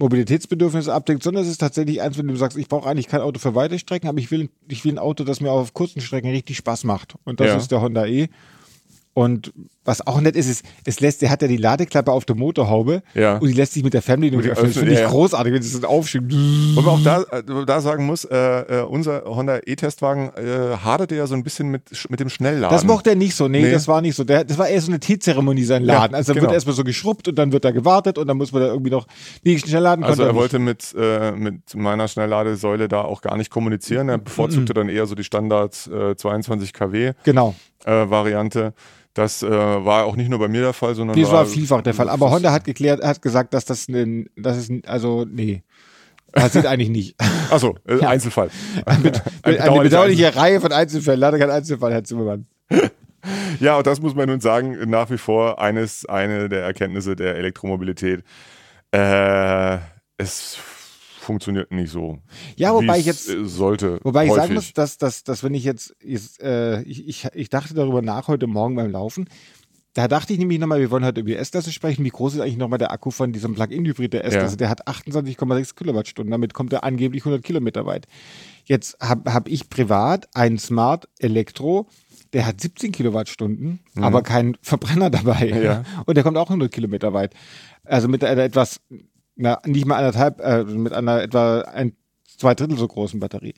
[0.00, 3.38] Mobilitätsbedürfnisse abdeckt, sondern es ist tatsächlich eins, wenn du sagst, ich brauche eigentlich kein Auto
[3.38, 6.30] für weite Strecken, aber ich will, ich will ein Auto, das mir auf kurzen Strecken
[6.30, 7.14] richtig Spaß macht.
[7.24, 7.56] Und das ja.
[7.56, 8.28] ist der Honda E.
[9.12, 9.52] Und
[9.90, 13.02] was auch nett ist, ist, es lässt, der hat ja die Ladeklappe auf der Motorhaube
[13.14, 13.38] ja.
[13.38, 14.66] und die lässt sich mit der Fernbedienung öffnen.
[14.66, 16.32] Das finde ich ja, großartig, wenn es das aufschiebt.
[16.32, 21.16] Wo man auch da, äh, da sagen muss, äh, äh, unser Honda E-Testwagen äh, haderte
[21.16, 22.72] ja so ein bisschen mit, mit dem Schnellladen.
[22.74, 23.72] Das mochte er nicht so, nee, nee.
[23.72, 24.22] das war nicht so.
[24.22, 26.12] Der, das war eher so eine Teezeremonie, sein Laden.
[26.12, 26.44] Ja, also genau.
[26.44, 28.90] wird erstmal so geschrubbt und dann wird da gewartet und dann muss man da irgendwie
[28.90, 29.08] noch
[29.44, 34.08] die Schnellladen Also er wollte mit, äh, mit meiner Schnellladesäule da auch gar nicht kommunizieren.
[34.08, 34.76] Er bevorzugte mhm.
[34.76, 37.56] dann eher so die Standard 22 kW genau.
[37.84, 38.72] Variante.
[39.14, 41.16] Das äh, war auch nicht nur bei mir der Fall, sondern.
[41.16, 42.08] Dies war, war vielfach der Fall.
[42.08, 45.62] Aber Honda hat geklärt, hat gesagt, dass das, ein, das ist, also, nee.
[46.32, 47.16] Passiert eigentlich nicht.
[47.50, 48.08] Achso, äh, ja.
[48.08, 48.50] Einzelfall.
[48.86, 50.48] Ein ein eine bedauerliche Einzelfall.
[50.48, 51.18] Reihe von Einzelfällen.
[51.18, 52.46] Leider kein Einzelfall, Herr Zimmermann.
[53.60, 57.34] ja, und das muss man nun sagen, nach wie vor eines, eine der Erkenntnisse der
[57.34, 58.22] Elektromobilität.
[58.92, 59.78] Äh,
[60.18, 60.56] es
[61.20, 62.18] funktioniert nicht so.
[62.56, 64.00] Ja, wobei ich jetzt sollte.
[64.02, 64.30] Wobei häufig.
[64.30, 67.74] ich sagen muss, dass, dass, dass wenn ich jetzt, jetzt äh, ich, ich, ich dachte
[67.74, 69.28] darüber nach heute Morgen beim Laufen,
[69.94, 72.04] da dachte ich nämlich nochmal, wir wollen heute über die S-Klasse sprechen.
[72.04, 74.52] Wie groß ist eigentlich nochmal der Akku von diesem Plug-in-Hybrid der S-Klasse?
[74.52, 74.56] Ja.
[74.56, 76.30] Der hat 28,6 Kilowattstunden.
[76.30, 78.06] Damit kommt er angeblich 100 Kilometer weit.
[78.64, 81.88] Jetzt habe hab ich privat einen Smart Elektro,
[82.32, 84.04] der hat 17 Kilowattstunden, mhm.
[84.04, 85.48] aber keinen Verbrenner dabei.
[85.48, 85.82] Ja.
[86.06, 87.34] Und der kommt auch 100 Kilometer weit.
[87.84, 88.80] Also mit einer etwas
[89.36, 91.92] na, nicht mal anderthalb, äh, mit einer etwa ein,
[92.38, 93.54] zwei Drittel so großen Batterie.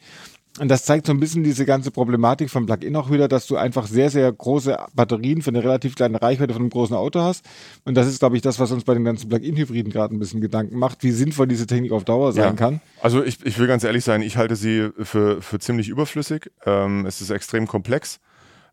[0.60, 3.56] Und das zeigt so ein bisschen diese ganze Problematik vom Plug-in auch wieder, dass du
[3.56, 7.46] einfach sehr, sehr große Batterien für eine relativ kleine Reichweite von einem großen Auto hast.
[7.86, 10.42] Und das ist, glaube ich, das, was uns bei den ganzen Plug-in-Hybriden gerade ein bisschen
[10.42, 12.52] Gedanken macht, wie sinnvoll diese Technik auf Dauer sein ja.
[12.52, 12.82] kann.
[13.00, 16.50] Also ich, ich will ganz ehrlich sein, ich halte sie für, für ziemlich überflüssig.
[16.66, 18.20] Ähm, es ist extrem komplex.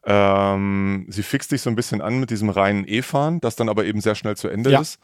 [0.04, 3.86] Ähm, sie fixt dich so ein bisschen an mit diesem reinen E-Fahren, das dann aber
[3.86, 4.82] eben sehr schnell zu Ende ja.
[4.82, 5.00] ist.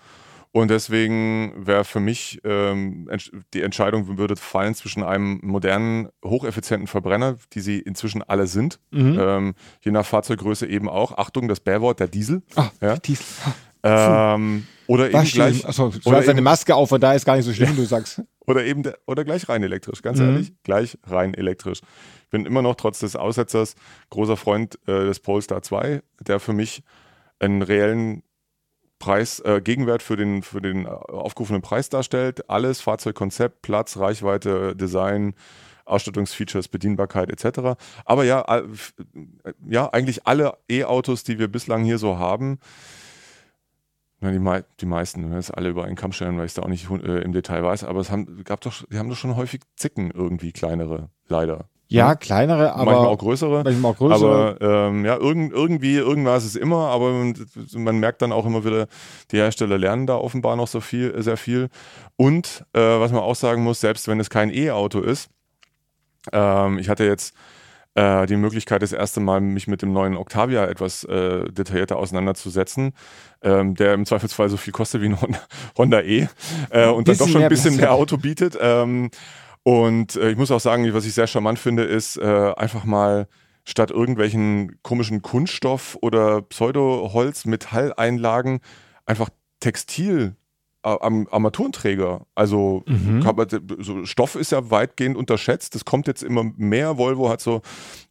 [0.55, 3.09] Und deswegen wäre für mich ähm,
[3.53, 9.17] die Entscheidung würde fallen zwischen einem modernen, hocheffizienten Verbrenner, die sie inzwischen alle sind, mhm.
[9.19, 11.17] ähm, je nach Fahrzeuggröße eben auch.
[11.17, 12.41] Achtung, das Bärwort, der Diesel.
[12.55, 12.95] Ah, ja.
[12.95, 13.25] Diesel.
[13.83, 15.67] Ähm, oder eben gleich.
[15.67, 18.21] Achso, du hast eine Maske auf und da ist gar nicht so schlimm, du sagst.
[18.47, 20.25] Oder eben der, oder gleich rein elektrisch, ganz mhm.
[20.25, 21.79] ehrlich, gleich rein elektrisch.
[22.25, 23.73] Ich bin immer noch trotz des Aussetzers
[24.11, 26.83] großer Freund äh, des Polestar 2, der für mich
[27.39, 28.21] einen reellen
[28.99, 32.49] Preis, äh, Gegenwert für den, für den aufgerufenen Preis darstellt.
[32.49, 35.33] Alles, Fahrzeugkonzept, Platz, Reichweite, Design,
[35.85, 37.77] Ausstattungsfeatures, Bedienbarkeit etc.
[38.05, 38.63] Aber ja,
[39.67, 42.59] ja, eigentlich alle E-Autos, die wir bislang hier so haben,
[44.21, 46.63] na, die, mei die meisten, das alle über einen Kamm stellen, weil ich es da
[46.63, 49.35] auch nicht äh, im Detail weiß, aber es haben, gab doch, die haben doch schon
[49.35, 51.69] häufig Zicken irgendwie, kleinere, leider.
[51.87, 52.85] Ja, ja, kleinere, aber.
[52.85, 53.63] Manchmal auch größere.
[53.63, 54.57] Manchmal auch größere.
[54.59, 57.11] Aber ähm, ja, irgend, irgendwie, irgendwas ist immer, aber
[57.73, 58.87] man, merkt dann auch immer wieder,
[59.31, 61.69] die Hersteller lernen da offenbar noch so viel, sehr viel.
[62.15, 65.29] Und äh, was man auch sagen muss, selbst wenn es kein E-Auto ist,
[66.31, 67.35] ähm, ich hatte jetzt
[67.95, 72.93] äh, die Möglichkeit, das erste Mal mich mit dem neuen Octavia etwas äh, detaillierter auseinanderzusetzen,
[73.41, 75.39] ähm, der im Zweifelsfall so viel kostet wie ein Honda,
[75.77, 76.27] Honda E
[76.71, 78.57] äh, und dann doch schon ein bisschen mehr Auto bietet.
[79.67, 83.27] Und äh, ich muss auch sagen, was ich sehr charmant finde, ist äh, einfach mal
[83.63, 88.59] statt irgendwelchen komischen Kunststoff- oder Pseudoholz, Metalleinlagen
[89.07, 90.35] einfach Textil
[90.83, 92.27] am Armaturenträger.
[92.35, 93.25] Also mhm.
[93.79, 95.73] so Stoff ist ja weitgehend unterschätzt.
[95.73, 96.99] Das kommt jetzt immer mehr.
[96.99, 97.63] Volvo hat so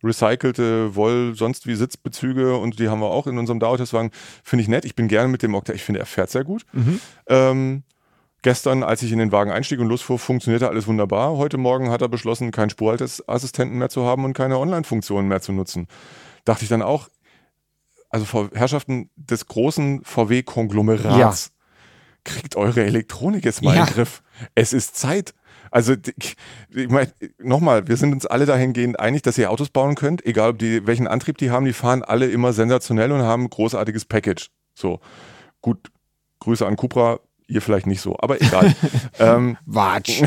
[0.02, 4.10] recycelte Woll, sonst wie Sitzbezüge und die haben wir auch in unserem Dauertestwagen.
[4.42, 4.84] Finde ich nett.
[4.84, 5.72] Ich bin gerne mit dem Okta.
[5.72, 6.66] Ich finde, er fährt sehr gut.
[6.72, 7.00] Mhm.
[7.28, 7.82] Ähm,
[8.44, 11.37] gestern, als ich in den Wagen einstieg und losfuhr, funktionierte alles wunderbar.
[11.37, 15.52] Heute Morgen hat er beschlossen, keinen Spurhalteassistenten mehr zu haben und keine Online-Funktionen mehr zu
[15.52, 15.88] nutzen.
[16.44, 17.09] Dachte ich dann auch,
[18.11, 21.46] also Herrschaften des großen VW-Konglomerats.
[21.46, 21.54] Ja
[22.24, 23.83] kriegt eure Elektronik jetzt mal ja.
[23.83, 24.22] in den Griff.
[24.54, 25.35] Es ist Zeit.
[25.70, 26.37] Also ich
[26.88, 30.59] meine, nochmal, wir sind uns alle dahingehend einig, dass ihr Autos bauen könnt, egal ob
[30.59, 34.50] die, welchen Antrieb die haben, die fahren alle immer sensationell und haben ein großartiges Package.
[34.74, 35.00] So,
[35.61, 35.90] gut,
[36.40, 38.74] Grüße an Cupra, ihr vielleicht nicht so, aber egal.
[39.18, 40.22] ähm, Watsch.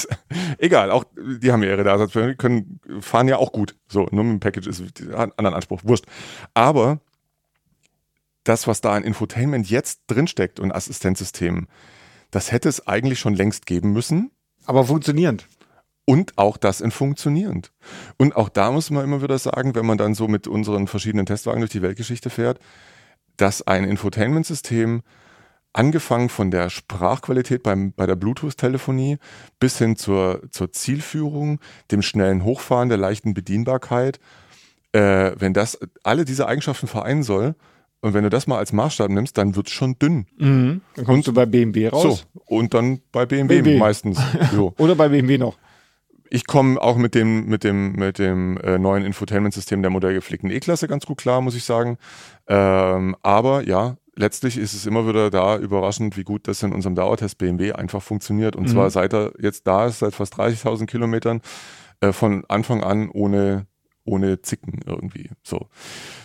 [0.58, 3.76] egal, auch die haben ja ihre Daseinsberechtigung, können fahren ja auch gut.
[3.88, 6.06] So, nur mit dem Package ist ein anderen Anspruch, wurscht.
[6.54, 7.00] Aber
[8.44, 11.68] das, was da an Infotainment jetzt drinsteckt und Assistenzsystemen,
[12.30, 14.30] das hätte es eigentlich schon längst geben müssen.
[14.64, 15.46] Aber funktionierend.
[16.04, 17.72] Und auch das in funktionierend.
[18.16, 21.26] Und auch da muss man immer wieder sagen, wenn man dann so mit unseren verschiedenen
[21.26, 22.58] Testwagen durch die Weltgeschichte fährt,
[23.36, 25.02] dass ein Infotainment-System
[25.72, 29.18] angefangen von der Sprachqualität beim, bei der Bluetooth-Telefonie
[29.58, 34.20] bis hin zur, zur Zielführung, dem schnellen Hochfahren, der leichten Bedienbarkeit,
[34.92, 37.54] äh, wenn das alle diese Eigenschaften vereinen soll,
[38.02, 40.26] und wenn du das mal als Maßstab nimmst, dann wird es schon dünn.
[40.36, 40.80] Mhm.
[40.96, 42.26] Dann kommst und, du bei BMW raus.
[42.34, 43.78] So, und dann bei BMW, BMW.
[43.78, 44.20] meistens.
[44.52, 44.74] So.
[44.78, 45.56] Oder bei BMW noch.
[46.28, 50.88] Ich komme auch mit dem, mit dem, mit dem äh, neuen Infotainment-System der modellgepflegten E-Klasse
[50.88, 51.96] ganz gut klar, muss ich sagen.
[52.48, 56.94] Ähm, aber ja, letztlich ist es immer wieder da überraschend, wie gut das in unserem
[56.94, 58.56] Dauertest BMW einfach funktioniert.
[58.56, 58.72] Und mhm.
[58.72, 61.40] zwar seit er jetzt da ist, seit fast 30.000 Kilometern,
[62.00, 63.66] äh, von Anfang an ohne
[64.04, 65.30] ohne Zicken irgendwie.
[65.42, 65.68] So.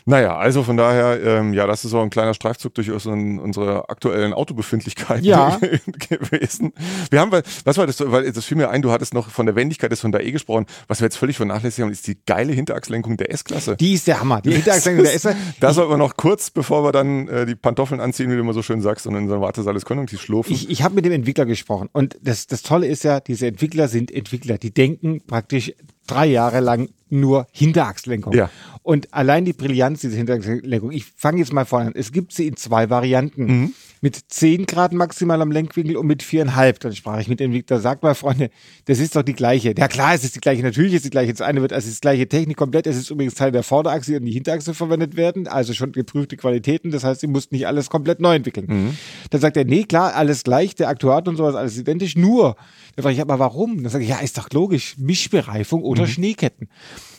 [0.05, 3.89] Naja, also von daher, ähm, ja, das ist so ein kleiner Streifzug durch unseren, unsere
[3.89, 5.59] aktuellen Autobefindlichkeiten ja.
[6.09, 6.73] gewesen.
[7.11, 7.31] Wir haben,
[7.65, 10.03] was war das, weil das fiel mir ein, du hattest noch von der Wendigkeit des
[10.03, 10.65] Honda E gesprochen.
[10.87, 13.75] Was wir jetzt völlig vernachlässigt haben, ist die geile Hinterachslenkung der S-Klasse.
[13.77, 14.41] Die ist der Hammer.
[14.41, 15.37] Die Hinterachslenkung der S-Klasse.
[15.59, 18.53] Da sollten wir noch kurz, bevor wir dann äh, die Pantoffeln anziehen, wie du immer
[18.53, 20.53] so schön sagst, und in unserem Wartesaal des Konjunktivs schlurfen.
[20.53, 23.87] Ich, ich habe mit dem Entwickler gesprochen und das, das Tolle ist ja, diese Entwickler
[23.87, 25.73] sind Entwickler, die denken praktisch
[26.07, 28.33] drei Jahre lang nur Hinterachslenkung.
[28.33, 28.49] Ja.
[28.83, 31.93] Und allein die Brillanz dieser Hinterachslenkung, ich fange jetzt mal vorne an.
[31.95, 33.45] Es gibt sie in zwei Varianten.
[33.45, 33.73] Mhm.
[33.99, 36.79] Mit 10 Grad maximal am Lenkwinkel und mit 4,5.
[36.79, 38.51] Dann sprach ich mit dem Entwickler, sag mal, Freunde,
[38.85, 39.73] das ist doch die gleiche.
[39.75, 41.33] Ja klar, es ist die gleiche, natürlich ist die gleiche.
[41.33, 42.85] Das eine wird, also es ist die gleiche Technik komplett.
[42.85, 45.47] Es ist übrigens Teil der Vorderachse und die Hinterachse verwendet werden.
[45.47, 46.91] Also schon geprüfte Qualitäten.
[46.91, 48.67] Das heißt, sie mussten nicht alles komplett neu entwickeln.
[48.69, 48.97] Mhm.
[49.31, 52.15] Dann sagt er, nee, klar, alles gleich, der Aktuator und sowas, alles identisch.
[52.15, 52.55] Nur,
[52.97, 53.83] dann frage ich, aber warum?
[53.83, 54.95] Dann sage ich, ja, ist doch logisch.
[54.97, 56.07] Mischbereifung oder mhm.
[56.07, 56.67] Schneeketten.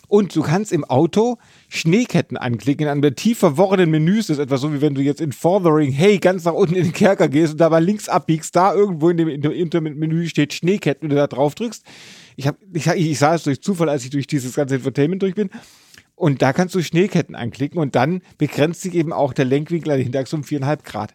[0.08, 1.38] Und du kannst im Auto
[1.68, 4.26] Schneeketten anklicken in einem tief verworrenen Menüs.
[4.26, 6.82] Das ist etwa so, wie wenn du jetzt in Forthering, hey, ganz nach unten in
[6.82, 11.06] den Kerker gehst und da mal links abbiegst, da irgendwo in dem Intermenü steht Schneeketten
[11.06, 11.84] und du da drauf drückst.
[12.34, 15.36] Ich, hab, ich, ich sah es durch Zufall, als ich durch dieses ganze Infotainment durch
[15.36, 15.48] bin.
[16.16, 19.98] Und da kannst du Schneeketten anklicken und dann begrenzt sich eben auch der Lenkwinkel an
[19.98, 21.14] den Hinterachse um viereinhalb Grad.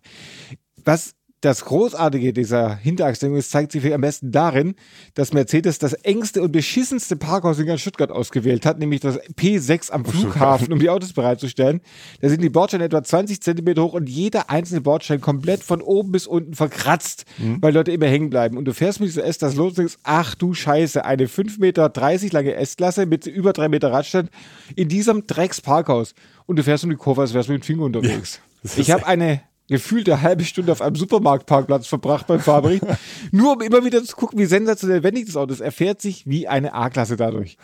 [0.85, 4.75] Was das Großartige dieser Hinterachslenkung zeigt sich am besten darin,
[5.13, 9.91] dass Mercedes das engste und beschissenste Parkhaus in ganz Stuttgart ausgewählt hat, nämlich das P6
[9.91, 11.81] am Flughafen, um die Autos bereitzustellen.
[12.21, 16.13] Da sind die Bordsteine etwa 20 Zentimeter hoch und jeder einzelne Bordstein komplett von oben
[16.13, 17.57] bis unten verkratzt, mhm.
[17.61, 18.55] weil Leute immer hängen bleiben.
[18.55, 21.59] Und du fährst mit dieser S das los und denkst, ach du Scheiße, eine 5,30
[21.59, 21.91] Meter
[22.31, 24.29] lange S-Klasse mit über 3 Meter Radstand
[24.77, 26.15] in diesem Drecksparkhaus.
[26.45, 28.39] Und du fährst um die Kurve, als wärst du mit dem Finger unterwegs.
[28.63, 32.83] Ja, ich habe eine gefühlt eine halbe Stunde auf einem Supermarktparkplatz verbracht beim Fahrbericht,
[33.31, 35.61] nur um immer wieder zu gucken, wie sensationell wendig das Auto ist.
[35.61, 37.57] Er fährt sich wie eine A-Klasse dadurch.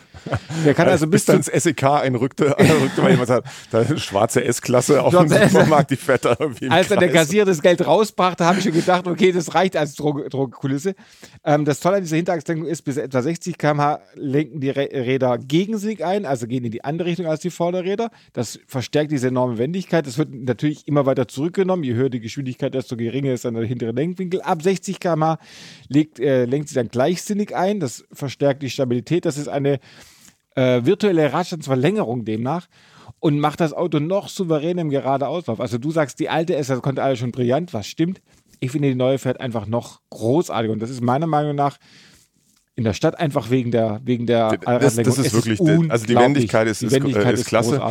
[0.66, 4.00] Der kann also bis, bis dann ins SEK einrückte, einrückte weil jemand hat, da eine
[4.00, 7.86] schwarze S-Klasse auf dem Supermarkt, die fährt da irgendwie Als dann der Kassierer das Geld
[7.86, 10.96] rausbrachte, habe ich schon gedacht, okay, das reicht als Drogenkulisse.
[11.44, 16.06] Ähm, das Tolle an dieser Hinterachslenkung ist, bis etwa 60 km/h lenken die Räder gegensinnig
[16.06, 18.10] ein, also gehen in die andere Richtung als die Vorderräder.
[18.32, 20.08] Das verstärkt diese enorme Wendigkeit.
[20.08, 21.84] Das wird natürlich immer weiter zurückgenommen.
[21.90, 24.42] Je höher die Geschwindigkeit, desto geringer ist dann der hintere Lenkwinkel.
[24.42, 25.40] Ab 60 km/h
[26.20, 27.80] äh, lenkt sie dann gleichsinnig ein.
[27.80, 29.26] Das verstärkt die Stabilität.
[29.26, 29.80] Das ist eine
[30.54, 32.68] äh, virtuelle Radstandsverlängerung demnach
[33.20, 35.60] und macht das Auto noch souveräner im Geradeauslauf.
[35.60, 38.22] Also du sagst, die alte S, das konnte alles schon brillant, was stimmt.
[38.60, 41.80] Ich finde, die neue fährt einfach noch großartig und das ist meiner Meinung nach
[42.76, 46.16] in der Stadt einfach wegen der wegen der das, das ist wirklich ist also die
[46.16, 47.82] Wendigkeit ist, die Wendigkeit ist, ist, klasse.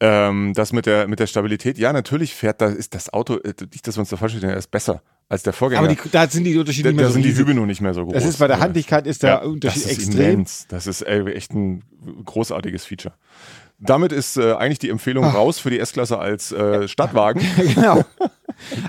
[0.00, 1.78] ähm, das mit der mit der Stabilität.
[1.78, 4.50] Ja natürlich fährt da ist das Auto äh, nicht dass wir uns da falsch verstehen
[4.50, 5.80] ist besser als der Vorgänger.
[5.80, 7.94] Aber die, da sind die Unterschiede da, da sind so die Hübe nur nicht mehr
[7.94, 8.14] so groß.
[8.14, 10.32] das ist bei der Handlichkeit ist der ja, Unterschied das ist extrem.
[10.32, 10.66] immens.
[10.68, 11.82] das ist ey, echt ein
[12.24, 13.14] großartiges Feature
[13.78, 15.34] damit ist äh, eigentlich die Empfehlung Ach.
[15.34, 17.42] raus für die S-Klasse als äh, Stadtwagen.
[17.74, 18.04] genau.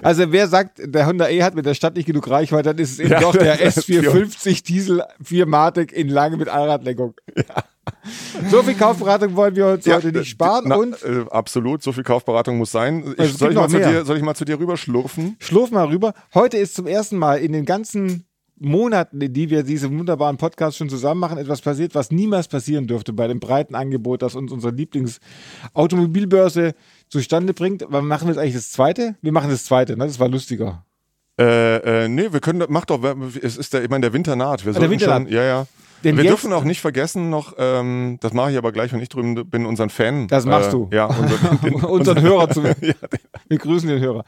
[0.01, 2.93] Also wer sagt, der Honda E hat mit der Stadt nicht genug Reichweite, dann ist
[2.93, 7.15] es eben ja, doch der S450 Diesel 4 Matic in lange mit Allradlenkung.
[7.35, 7.43] Ja.
[8.49, 10.65] So viel Kaufberatung wollen wir uns ja, heute nicht sparen.
[10.67, 13.13] Na, und äh, absolut, so viel Kaufberatung muss sein.
[13.13, 15.37] Ich, also soll, ich mal zu dir, soll ich mal zu dir rüber schlurfen?
[15.39, 16.13] Schlurf mal rüber.
[16.33, 18.26] Heute ist zum ersten Mal in den ganzen
[18.59, 22.87] Monaten, in die wir diesen wunderbaren Podcast schon zusammen machen, etwas passiert, was niemals passieren
[22.87, 26.73] dürfte bei dem breiten Angebot, das uns unsere Lieblingsautomobilbörse
[27.09, 27.83] zustande bringt.
[27.83, 29.15] Aber machen wir jetzt eigentlich das zweite?
[29.21, 30.05] Wir machen das zweite, ne?
[30.05, 30.83] Das war lustiger.
[31.39, 32.99] Äh, äh, nee, wir können, mach doch,
[33.41, 34.65] es ist der, ich meine, der Winter naht.
[34.65, 35.67] Wir ah, der Winter schon, ja, ja.
[36.03, 39.09] Denn wir dürfen auch nicht vergessen noch, ähm, das mache ich aber gleich, wenn ich
[39.09, 40.27] drüben bin, unseren Fan.
[40.27, 40.89] Das machst äh, du.
[40.91, 42.61] Ja, unseren, den, unseren Hörer zu.
[42.81, 42.93] ja,
[43.47, 44.23] wir grüßen den Hörer.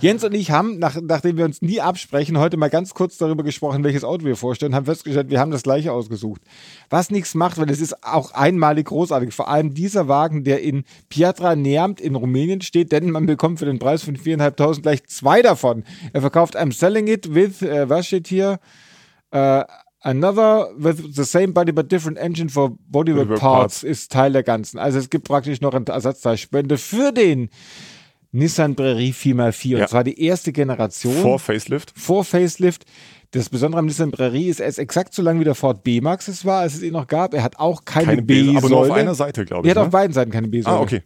[0.00, 3.42] Jens und ich haben, nach, nachdem wir uns nie absprechen, heute mal ganz kurz darüber
[3.42, 6.40] gesprochen, welches Auto wir vorstellen, haben festgestellt, wir haben das gleiche ausgesucht.
[6.88, 9.34] Was nichts macht, weil es ist auch einmalig großartig.
[9.34, 13.66] Vor allem dieser Wagen, der in Piatra Neamt in Rumänien steht, denn man bekommt für
[13.66, 15.84] den Preis von 4.500 gleich zwei davon.
[16.12, 18.58] Er verkauft I'm selling it with, äh, was steht hier?
[19.30, 19.64] Äh,
[20.04, 24.78] Another with the same body but different engine for bodywork parts, ist Teil der ganzen.
[24.78, 27.50] Also es gibt praktisch noch eine Ersatzteilspende für den
[28.32, 29.68] Nissan Prairie 4x4.
[29.68, 29.82] Ja.
[29.82, 31.14] Und zwar die erste Generation.
[31.14, 31.92] Vor Facelift.
[31.94, 32.84] Vor Facelift.
[33.30, 36.28] Das Besondere am Nissan Prairie ist, er ist exakt so lang wie der Ford B-Max
[36.28, 37.32] es war, als es ihn noch gab.
[37.32, 38.58] Er hat auch keine, keine B-Säule.
[38.58, 39.70] Aber nur auf einer Seite, glaube ich.
[39.70, 39.86] Er hat ne?
[39.86, 40.76] auf beiden Seiten keine B-Säule.
[40.76, 41.02] Ah, okay.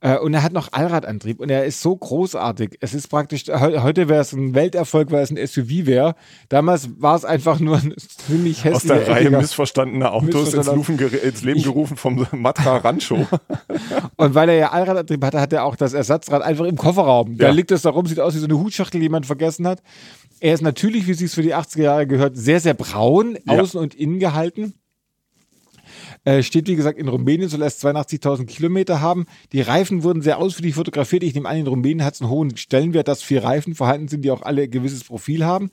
[0.00, 2.76] Äh, und er hat noch Allradantrieb und er ist so großartig.
[2.80, 6.14] Es ist praktisch, heute wäre es ein Welterfolg, weil es ein SUV wäre.
[6.48, 8.94] Damals war es einfach nur ein ziemlich hässlicher.
[8.96, 13.26] Aus der Reihe missverstandener Autos ins, ins, Leben gerufen vom Matra Rancho.
[14.16, 17.38] und weil er ja Allradantrieb hatte, hat er auch das Ersatzrad einfach im Kofferraum.
[17.38, 19.82] Da liegt es da rum, sieht aus wie so eine Hutschachtel, die jemand vergessen hat.
[20.40, 23.58] Er ist natürlich, wie sie es für die 80er Jahre gehört, sehr, sehr braun, ja.
[23.58, 24.74] außen und innen gehalten.
[26.24, 29.26] Äh, steht, wie gesagt, in Rumänien, soll erst 82.000 Kilometer haben.
[29.52, 31.22] Die Reifen wurden sehr ausführlich fotografiert.
[31.22, 34.22] Ich nehme an, in Rumänien hat es einen hohen Stellenwert, dass vier Reifen vorhanden sind,
[34.22, 35.70] die auch alle ein gewisses Profil haben.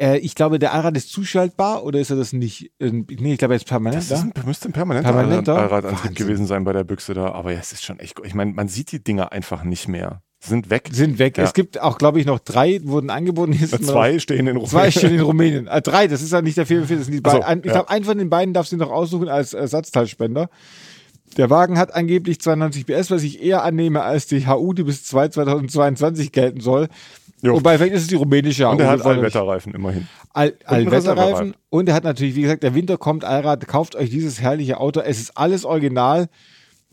[0.00, 2.72] Äh, ich glaube, der Allrad ist zuschaltbar oder ist er das nicht?
[2.78, 4.10] Äh, nee, ich glaube, er ist permanent.
[4.10, 7.32] Das ist ein, müsste ein permanenter, permanenter Allradantrieb gewesen sein bei der Büchse da.
[7.32, 8.26] Aber ja, es ist schon echt gut.
[8.26, 10.22] Ich meine, man sieht die Dinger einfach nicht mehr.
[10.42, 10.88] Sind weg.
[10.90, 11.36] Sind weg.
[11.36, 11.44] Ja.
[11.44, 13.52] Es gibt auch, glaube ich, noch drei wurden angeboten.
[13.52, 14.70] zwei stehen in Rumänien.
[14.70, 15.66] Zwei stehen in Rumänien.
[15.66, 16.96] Äh, drei, das ist ja nicht der 44.
[16.96, 17.42] Das sind die beiden.
[17.42, 17.72] So, ich ja.
[17.72, 20.48] glaube, einen von den beiden darfst du noch aussuchen als Ersatzteilspender.
[21.36, 25.04] Der Wagen hat angeblich 92 PS, was ich eher annehme als die HU, die bis
[25.04, 26.88] 2 2022 gelten soll.
[27.42, 27.54] Jo.
[27.54, 28.72] Wobei, vielleicht ist es die rumänische HU.
[28.72, 30.08] Und er hat Allwetterreifen immerhin.
[30.32, 31.54] All, Allwetterreifen.
[31.68, 35.00] Und er hat natürlich, wie gesagt, der Winter kommt, Allrad, kauft euch dieses herrliche Auto.
[35.00, 36.28] Es ist alles original.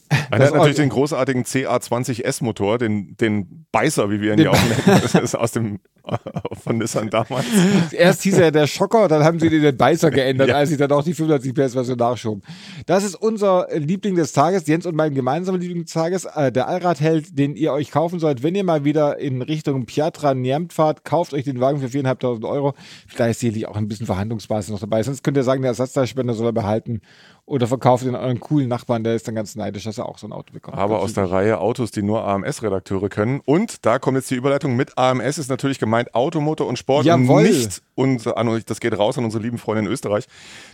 [0.10, 5.02] Er hat natürlich den großartigen CA20S-Motor, den, den Beißer, wie wir ihn ja auch nennen.
[5.02, 5.80] Das ist aus dem
[6.63, 7.46] von Nissan damals.
[7.91, 10.56] Erst hieß er der Schocker, dann haben sie den Beißer geändert, ja.
[10.56, 12.43] als sie dann auch die 560 PS-Version nachschoben.
[12.86, 16.67] Das ist unser Liebling des Tages, Jens und mein gemeinsamer Liebling des Tages, äh, der
[16.67, 18.43] Allradheld, den ihr euch kaufen sollt.
[18.43, 22.48] Wenn ihr mal wieder in Richtung Piatra Niamt fahrt, kauft euch den Wagen für 4.500
[22.48, 22.74] Euro.
[23.08, 25.04] Vielleicht ist sicherlich auch ein bisschen Verhandlungsbasis noch dabei.
[25.04, 27.02] Sonst könnt ihr sagen, der Ersatzteilspender soll er behalten
[27.48, 30.28] oder verkauft den euren coolen Nachbarn, der ist dann ganz neidisch, dass er auch so
[30.28, 30.78] ein Auto bekommt.
[30.78, 33.40] Aber aus der Reihe Autos, die nur AMS-Redakteure können.
[33.46, 37.38] Und da kommt jetzt die Überleitung mit AMS, ist natürlich gemeint Automotor und Sport Jawohl.
[37.38, 40.28] und nicht unser, das geht raus an unsere lieben Freunde in Österreich,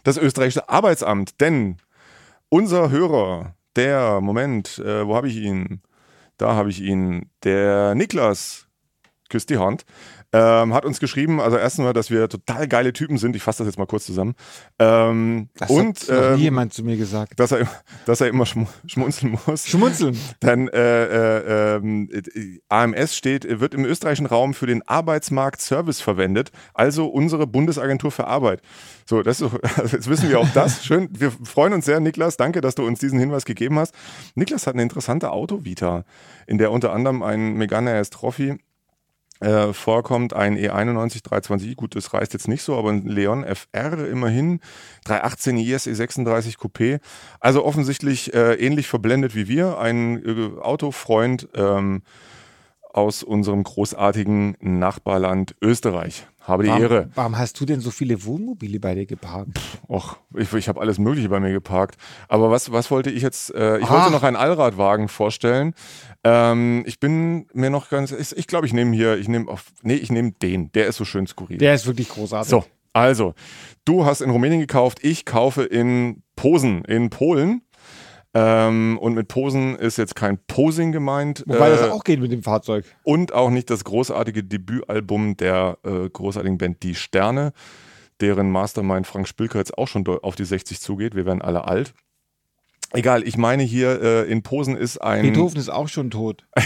[0.04, 1.40] das österreichische Arbeitsamt.
[1.40, 1.78] Denn
[2.50, 5.82] unser Hörer, der, Moment, äh, wo habe ich ihn?
[6.38, 8.66] Da habe ich ihn, der Niklas,
[9.30, 9.86] küsst die Hand,
[10.34, 13.36] ähm, hat uns geschrieben, also erstens mal, dass wir total geile Typen sind.
[13.36, 14.34] Ich fasse das jetzt mal kurz zusammen.
[14.80, 17.40] Ähm, Das und hat noch ähm, nie jemand zu mir gesagt.
[17.40, 17.68] dass er,
[18.06, 19.68] dass er immer schmu schmunzeln muss.
[19.68, 20.18] Schmunzeln.
[20.40, 26.52] Dann äh, äh, äh, AMS steht, wird im österreichischen Raum für den Arbeitsmarkt Service verwendet,
[26.74, 28.62] also unsere Bundesagentur für Arbeit.
[29.06, 30.84] So, das ist, so- also jetzt wissen wir auch das.
[30.84, 32.38] Schön, wir freuen uns sehr, Niklas.
[32.38, 33.94] Danke, dass du uns diesen Hinweis gegeben hast.
[34.36, 36.06] Niklas hat eine interessante Autovita,
[36.48, 38.58] in der unter anderem ein Megane RS Trophy
[39.44, 44.08] äh, vorkommt, ein E91 320i, gut, das reißt jetzt nicht so, aber ein Leon FR
[44.08, 44.62] immerhin,
[45.06, 47.00] 318 IS E36 Coupé,
[47.40, 52.04] also offensichtlich äh, ähnlich verblendet wie wir, ein äh, Autofreund ähm,
[52.94, 56.28] aus unserem großartigen Nachbarland Österreich.
[56.46, 57.10] Habe die Warum, Ehre.
[57.16, 59.60] warum hast du denn so viele Wohnmobile bei dir geparkt?
[59.88, 61.96] Och, ich, ich habe alles Mögliche bei mir geparkt.
[62.28, 63.54] Aber was, was wollte ich jetzt?
[63.56, 63.92] Äh, ich Ah.
[63.92, 65.74] wollte noch einen Allradwagen vorstellen.
[66.26, 68.12] Ähm, ich bin mir noch ganz.
[68.12, 69.18] Ich, ich glaube, ich nehme hier.
[69.18, 69.66] Ich nehme auf.
[69.84, 70.72] Nee, ich nehme den.
[70.74, 71.58] Der ist so schön skurril.
[71.60, 72.50] Der ist wirklich großartig.
[72.50, 73.34] so, also
[73.86, 75.00] du hast in Rumänien gekauft.
[75.02, 77.62] Ich kaufe in Posen in Polen.
[78.36, 81.44] Ähm, und mit Posen ist jetzt kein Posing gemeint.
[81.46, 82.86] Wobei äh, das auch geht mit dem Fahrzeug.
[83.04, 87.54] und auch nicht das großartige Debütalbum der äh, großartigen Band Die Sterne,
[88.22, 91.16] deren Mastermind Frank Spilker jetzt auch schon auf die 60 zugeht.
[91.16, 91.94] Wir werden alle alt.
[92.92, 95.24] Egal, ich meine hier äh, in Posen ist ein.
[95.24, 96.46] Beethoven ist auch schon tot.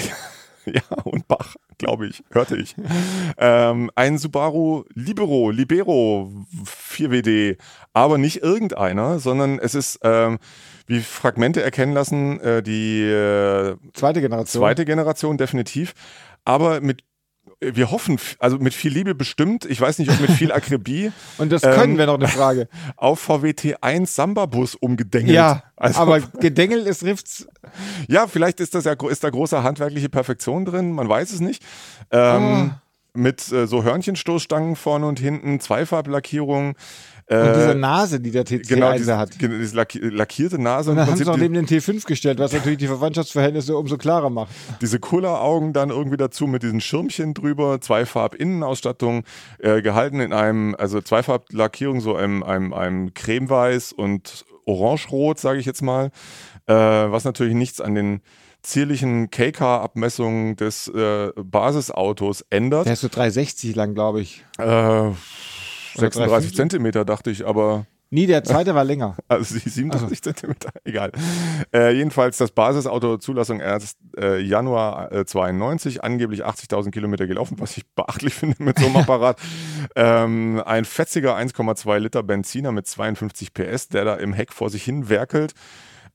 [0.74, 2.76] Ja, und Bach, glaube ich, hörte ich.
[3.38, 6.30] ähm, ein Subaru Libero, Libero
[6.66, 7.58] 4WD,
[7.94, 10.40] aber nicht irgendeiner, sondern es ist, ähm,
[10.88, 14.62] wie Fragmente erkennen lassen, äh, die äh, Zweite Generation.
[14.62, 15.94] Zweite Generation, definitiv.
[16.46, 17.04] Aber mit,
[17.60, 21.52] wir hoffen, also mit viel Liebe bestimmt, ich weiß nicht, ob mit viel Akribie, Und
[21.52, 22.70] das Ähm, können wir noch eine Frage.
[22.96, 25.36] auf VWT1 Samba-Bus umgedengelt.
[25.36, 27.48] Ja, also, aber Gedengel ist trifft's.
[28.08, 31.64] ja, vielleicht ist das ja, ist da große handwerkliche Perfektion drin, man weiß es nicht.
[32.12, 33.20] Ähm, Oh.
[33.20, 36.76] Mit äh, so Hörnchenstoßstangen vorne und hinten, Zweifarblackierung.
[37.30, 39.38] Und Äh, diese Nase, die der TC1 genau, diese, hat.
[39.38, 40.92] genau, diese lacki lackierte Nase.
[40.92, 44.30] Und dann haben sie die- neben den T5 gestellt, was natürlich die Verwandtschaftsverhältnisse umso klarer
[44.30, 44.50] macht.
[44.82, 49.24] diese Kulleraugen dann irgendwie dazu mit diesen Schirmchen drüber, Zweifarb-Innenausstattung,
[49.60, 55.66] äh, gehalten in einem, also Zweifarblackierung, so einem, einem, einem Cremeweiß und Orangerot, sage ich
[55.66, 56.12] jetzt mal,
[56.68, 58.22] äh, was natürlich nichts an den
[58.64, 62.86] zierlichen KK-Abmessungen des äh, Basisautos ändert.
[62.86, 64.44] Der ist so 360 lang, glaube ich.
[64.60, 65.12] Äh,
[65.98, 66.56] 36 350?
[66.56, 69.18] Zentimeter, dachte ich, aber Nee, der zweite war länger.
[69.28, 71.12] also die 87 Zentimeter, egal.
[71.74, 77.76] Äh, jedenfalls das Basisauto Zulassung erst äh, Januar äh, 92, angeblich 80.000 Kilometer gelaufen, was
[77.76, 79.40] ich beachtlich finde mit so einem Apparat.
[79.96, 84.84] ähm, ein fetziger 1,2 Liter Benziner mit 52 PS, der da im Heck vor sich
[84.84, 85.54] hin werkelt.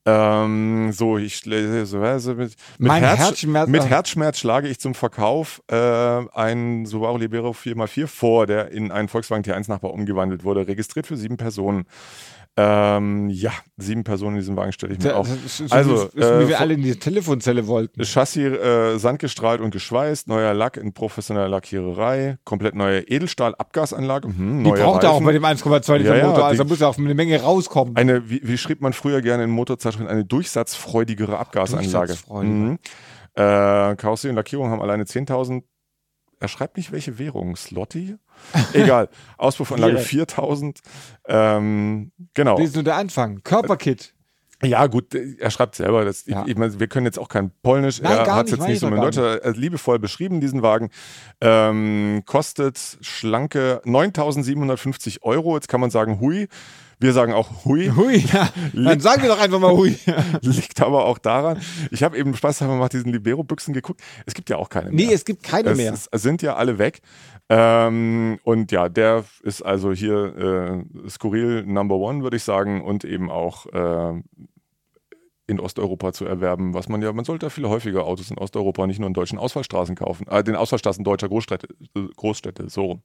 [0.05, 5.75] Ähm, so, ich also mit, mit, Herz, Herzschmerz- mit Herzschmerz schlage ich zum Verkauf äh,
[5.75, 11.37] einen Subaru Libero 4x4 vor, der in einen Volkswagen T1-Nachbar umgewandelt wurde, registriert für sieben
[11.37, 11.85] Personen.
[12.55, 15.27] Ähm, ja, sieben Personen in diesem Wagen stelle ich mir Der, auf.
[15.47, 18.03] so Also, wie, äh, wir alle in die Telefonzelle wollten.
[18.03, 24.27] Chassis äh, sandgestrahlt und geschweißt, neuer Lack in professioneller Lackiererei, komplett neue Edelstahl-Abgasanlage.
[24.27, 26.79] Mhm, Die braucht er auch bei dem 1,2 Liter Ja, ja, Motor, also die- muss
[26.81, 27.95] er auf eine Menge rauskommen.
[27.95, 29.49] Eine, wie, wie schrieb man früher gerne in
[29.93, 32.07] Motorzeitschriften, eine durchsatzfreudigere Abgasanlage.
[32.07, 32.53] Durchsatzfreudiger.
[32.53, 32.79] Mhm.
[33.35, 35.63] Äh, Karosserie und Lackierung haben alleine 10.000.
[36.39, 37.55] Er schreibt nicht, welche Währung.
[37.55, 38.17] Slotty?
[38.73, 39.09] Egal.
[39.37, 40.03] Auspuffanlage Lira.
[40.03, 40.79] 4.000.
[41.27, 42.57] Ähm, genau.
[42.57, 43.41] Das ist nur der Anfang.
[43.43, 44.13] Körperkit.
[44.61, 46.05] Ja, gut, äh, er schreibt selber.
[46.05, 46.43] Das, Ja.
[46.43, 48.01] ich, ich meine, wir können jetzt auch kein Polnisch.
[48.01, 50.89] Nein, er hat es jetzt nicht so er Deutscher äh, liebevoll beschrieben, diesen Wagen.
[51.41, 55.55] Ähm, kostet schlanke 9.750 Euro.
[55.55, 56.47] Jetzt kann man sagen, hui.
[56.99, 57.91] Wir sagen auch hui.
[57.95, 58.49] Hui, ja.
[58.73, 59.95] Dann sagen wir doch einfach mal Hui.
[60.41, 61.59] Liegt aber auch daran.
[61.91, 64.01] Ich habe eben Spaß haben nach diesen Libero-Büchsen geguckt.
[64.25, 65.07] Es gibt ja auch keine mehr.
[65.07, 65.93] Nee, es gibt keine es, mehr.
[65.93, 67.01] Es sind ja alle weg.
[67.49, 73.03] Ähm, und ja, der ist also hier äh, skurril Number One, würde ich sagen, und
[73.03, 74.21] eben auch äh,
[75.45, 78.87] in Osteuropa zu erwerben, was man ja, man sollte ja viel häufiger Autos in Osteuropa,
[78.87, 83.01] nicht nur in deutschen Ausfallstraßen kaufen, äh, den Ausfallstraßen deutscher Großstädte, äh, Großstädte, so rum.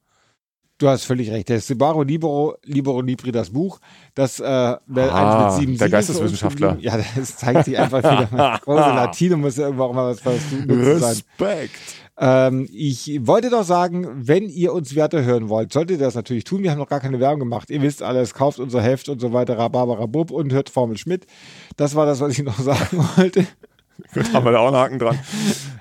[0.79, 1.49] Du hast völlig recht.
[1.49, 3.81] Der Subaru Libero, Libero Libri, das Buch,
[4.15, 6.77] das äh, Ah, der Geisteswissenschaftler.
[6.81, 8.61] Ja, das zeigt sich einfach wieder.
[8.65, 10.71] Große Latino muss ja irgendwo auch mal was, sein.
[10.71, 11.81] Respekt!
[12.21, 16.45] Ähm, ich wollte doch sagen, wenn ihr uns Werte hören wollt, solltet ihr das natürlich
[16.45, 16.63] tun.
[16.63, 17.71] Wir haben noch gar keine Werbung gemacht.
[17.71, 21.27] Ihr wisst alles, kauft unser Heft und so weiter, Rhabarberabub und hört Formel Schmidt.
[21.77, 23.47] Das war das, was ich noch sagen wollte.
[24.15, 25.19] Gut, haben wir da auch einen Haken dran.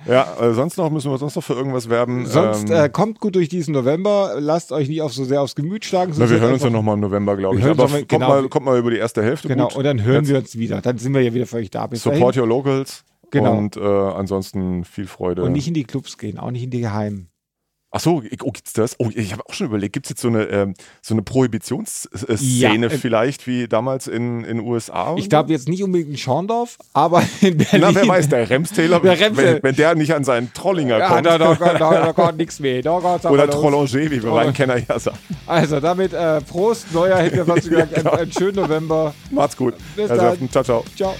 [0.07, 2.26] Ja, äh, sonst noch, müssen wir sonst noch für irgendwas werben?
[2.26, 4.36] Sonst Ähm, äh, kommt gut durch diesen November.
[4.39, 6.13] Lasst euch nicht auf so sehr aufs Gemüt schlagen.
[6.18, 7.65] na, wir hören uns ja nochmal im November, glaube ich.
[7.65, 8.28] Aber mal- kommt, genau.
[8.28, 9.47] mal, kommt mal über die erste Hälfte.
[9.49, 9.78] Genau, gut.
[9.78, 10.82] und dann hören Jetzt wir uns wieder.
[10.82, 11.86] Dann sind wir ja wieder für euch da.
[11.88, 12.41] Bis Support dahin.
[12.41, 13.03] your locals.
[13.30, 13.57] Genau.
[13.57, 15.43] Und äh, ansonsten viel Freude.
[15.43, 17.30] Und nicht in die Clubs gehen, auch nicht in die Geheimen.
[17.89, 18.95] Ach so, oh, gibt's das?
[18.99, 22.38] Oh, ich habe auch schon überlegt, gibt es jetzt so eine, ähm, so eine Prohibitionsszene
[22.41, 25.15] Ja, äh, vielleicht wie damals in den USA?
[25.17, 27.79] Ich glaube jetzt nicht unbedingt in Schorndorf, aber in Berlin.
[27.81, 31.07] Na, wer weiß, der Remstaler, Der Remsel- wenn, wenn der nicht an seinen Trollinger Ja,
[31.07, 31.25] kommt.
[31.25, 32.81] da, da, da, da, da geht nichts mehr.
[32.81, 33.49] Da aber Oder.
[33.49, 35.17] Trollanger, wie wir meinen Kenner ja sagen.
[35.45, 38.11] Also damit äh, Prost, neuer Hintergrund, Ja, genau.
[38.11, 39.13] einen, einen schönen November.
[39.31, 39.75] Macht's gut.
[39.95, 40.49] Bis Herr dann.
[40.51, 40.83] Ciao, ciao.
[40.95, 41.15] Ciao.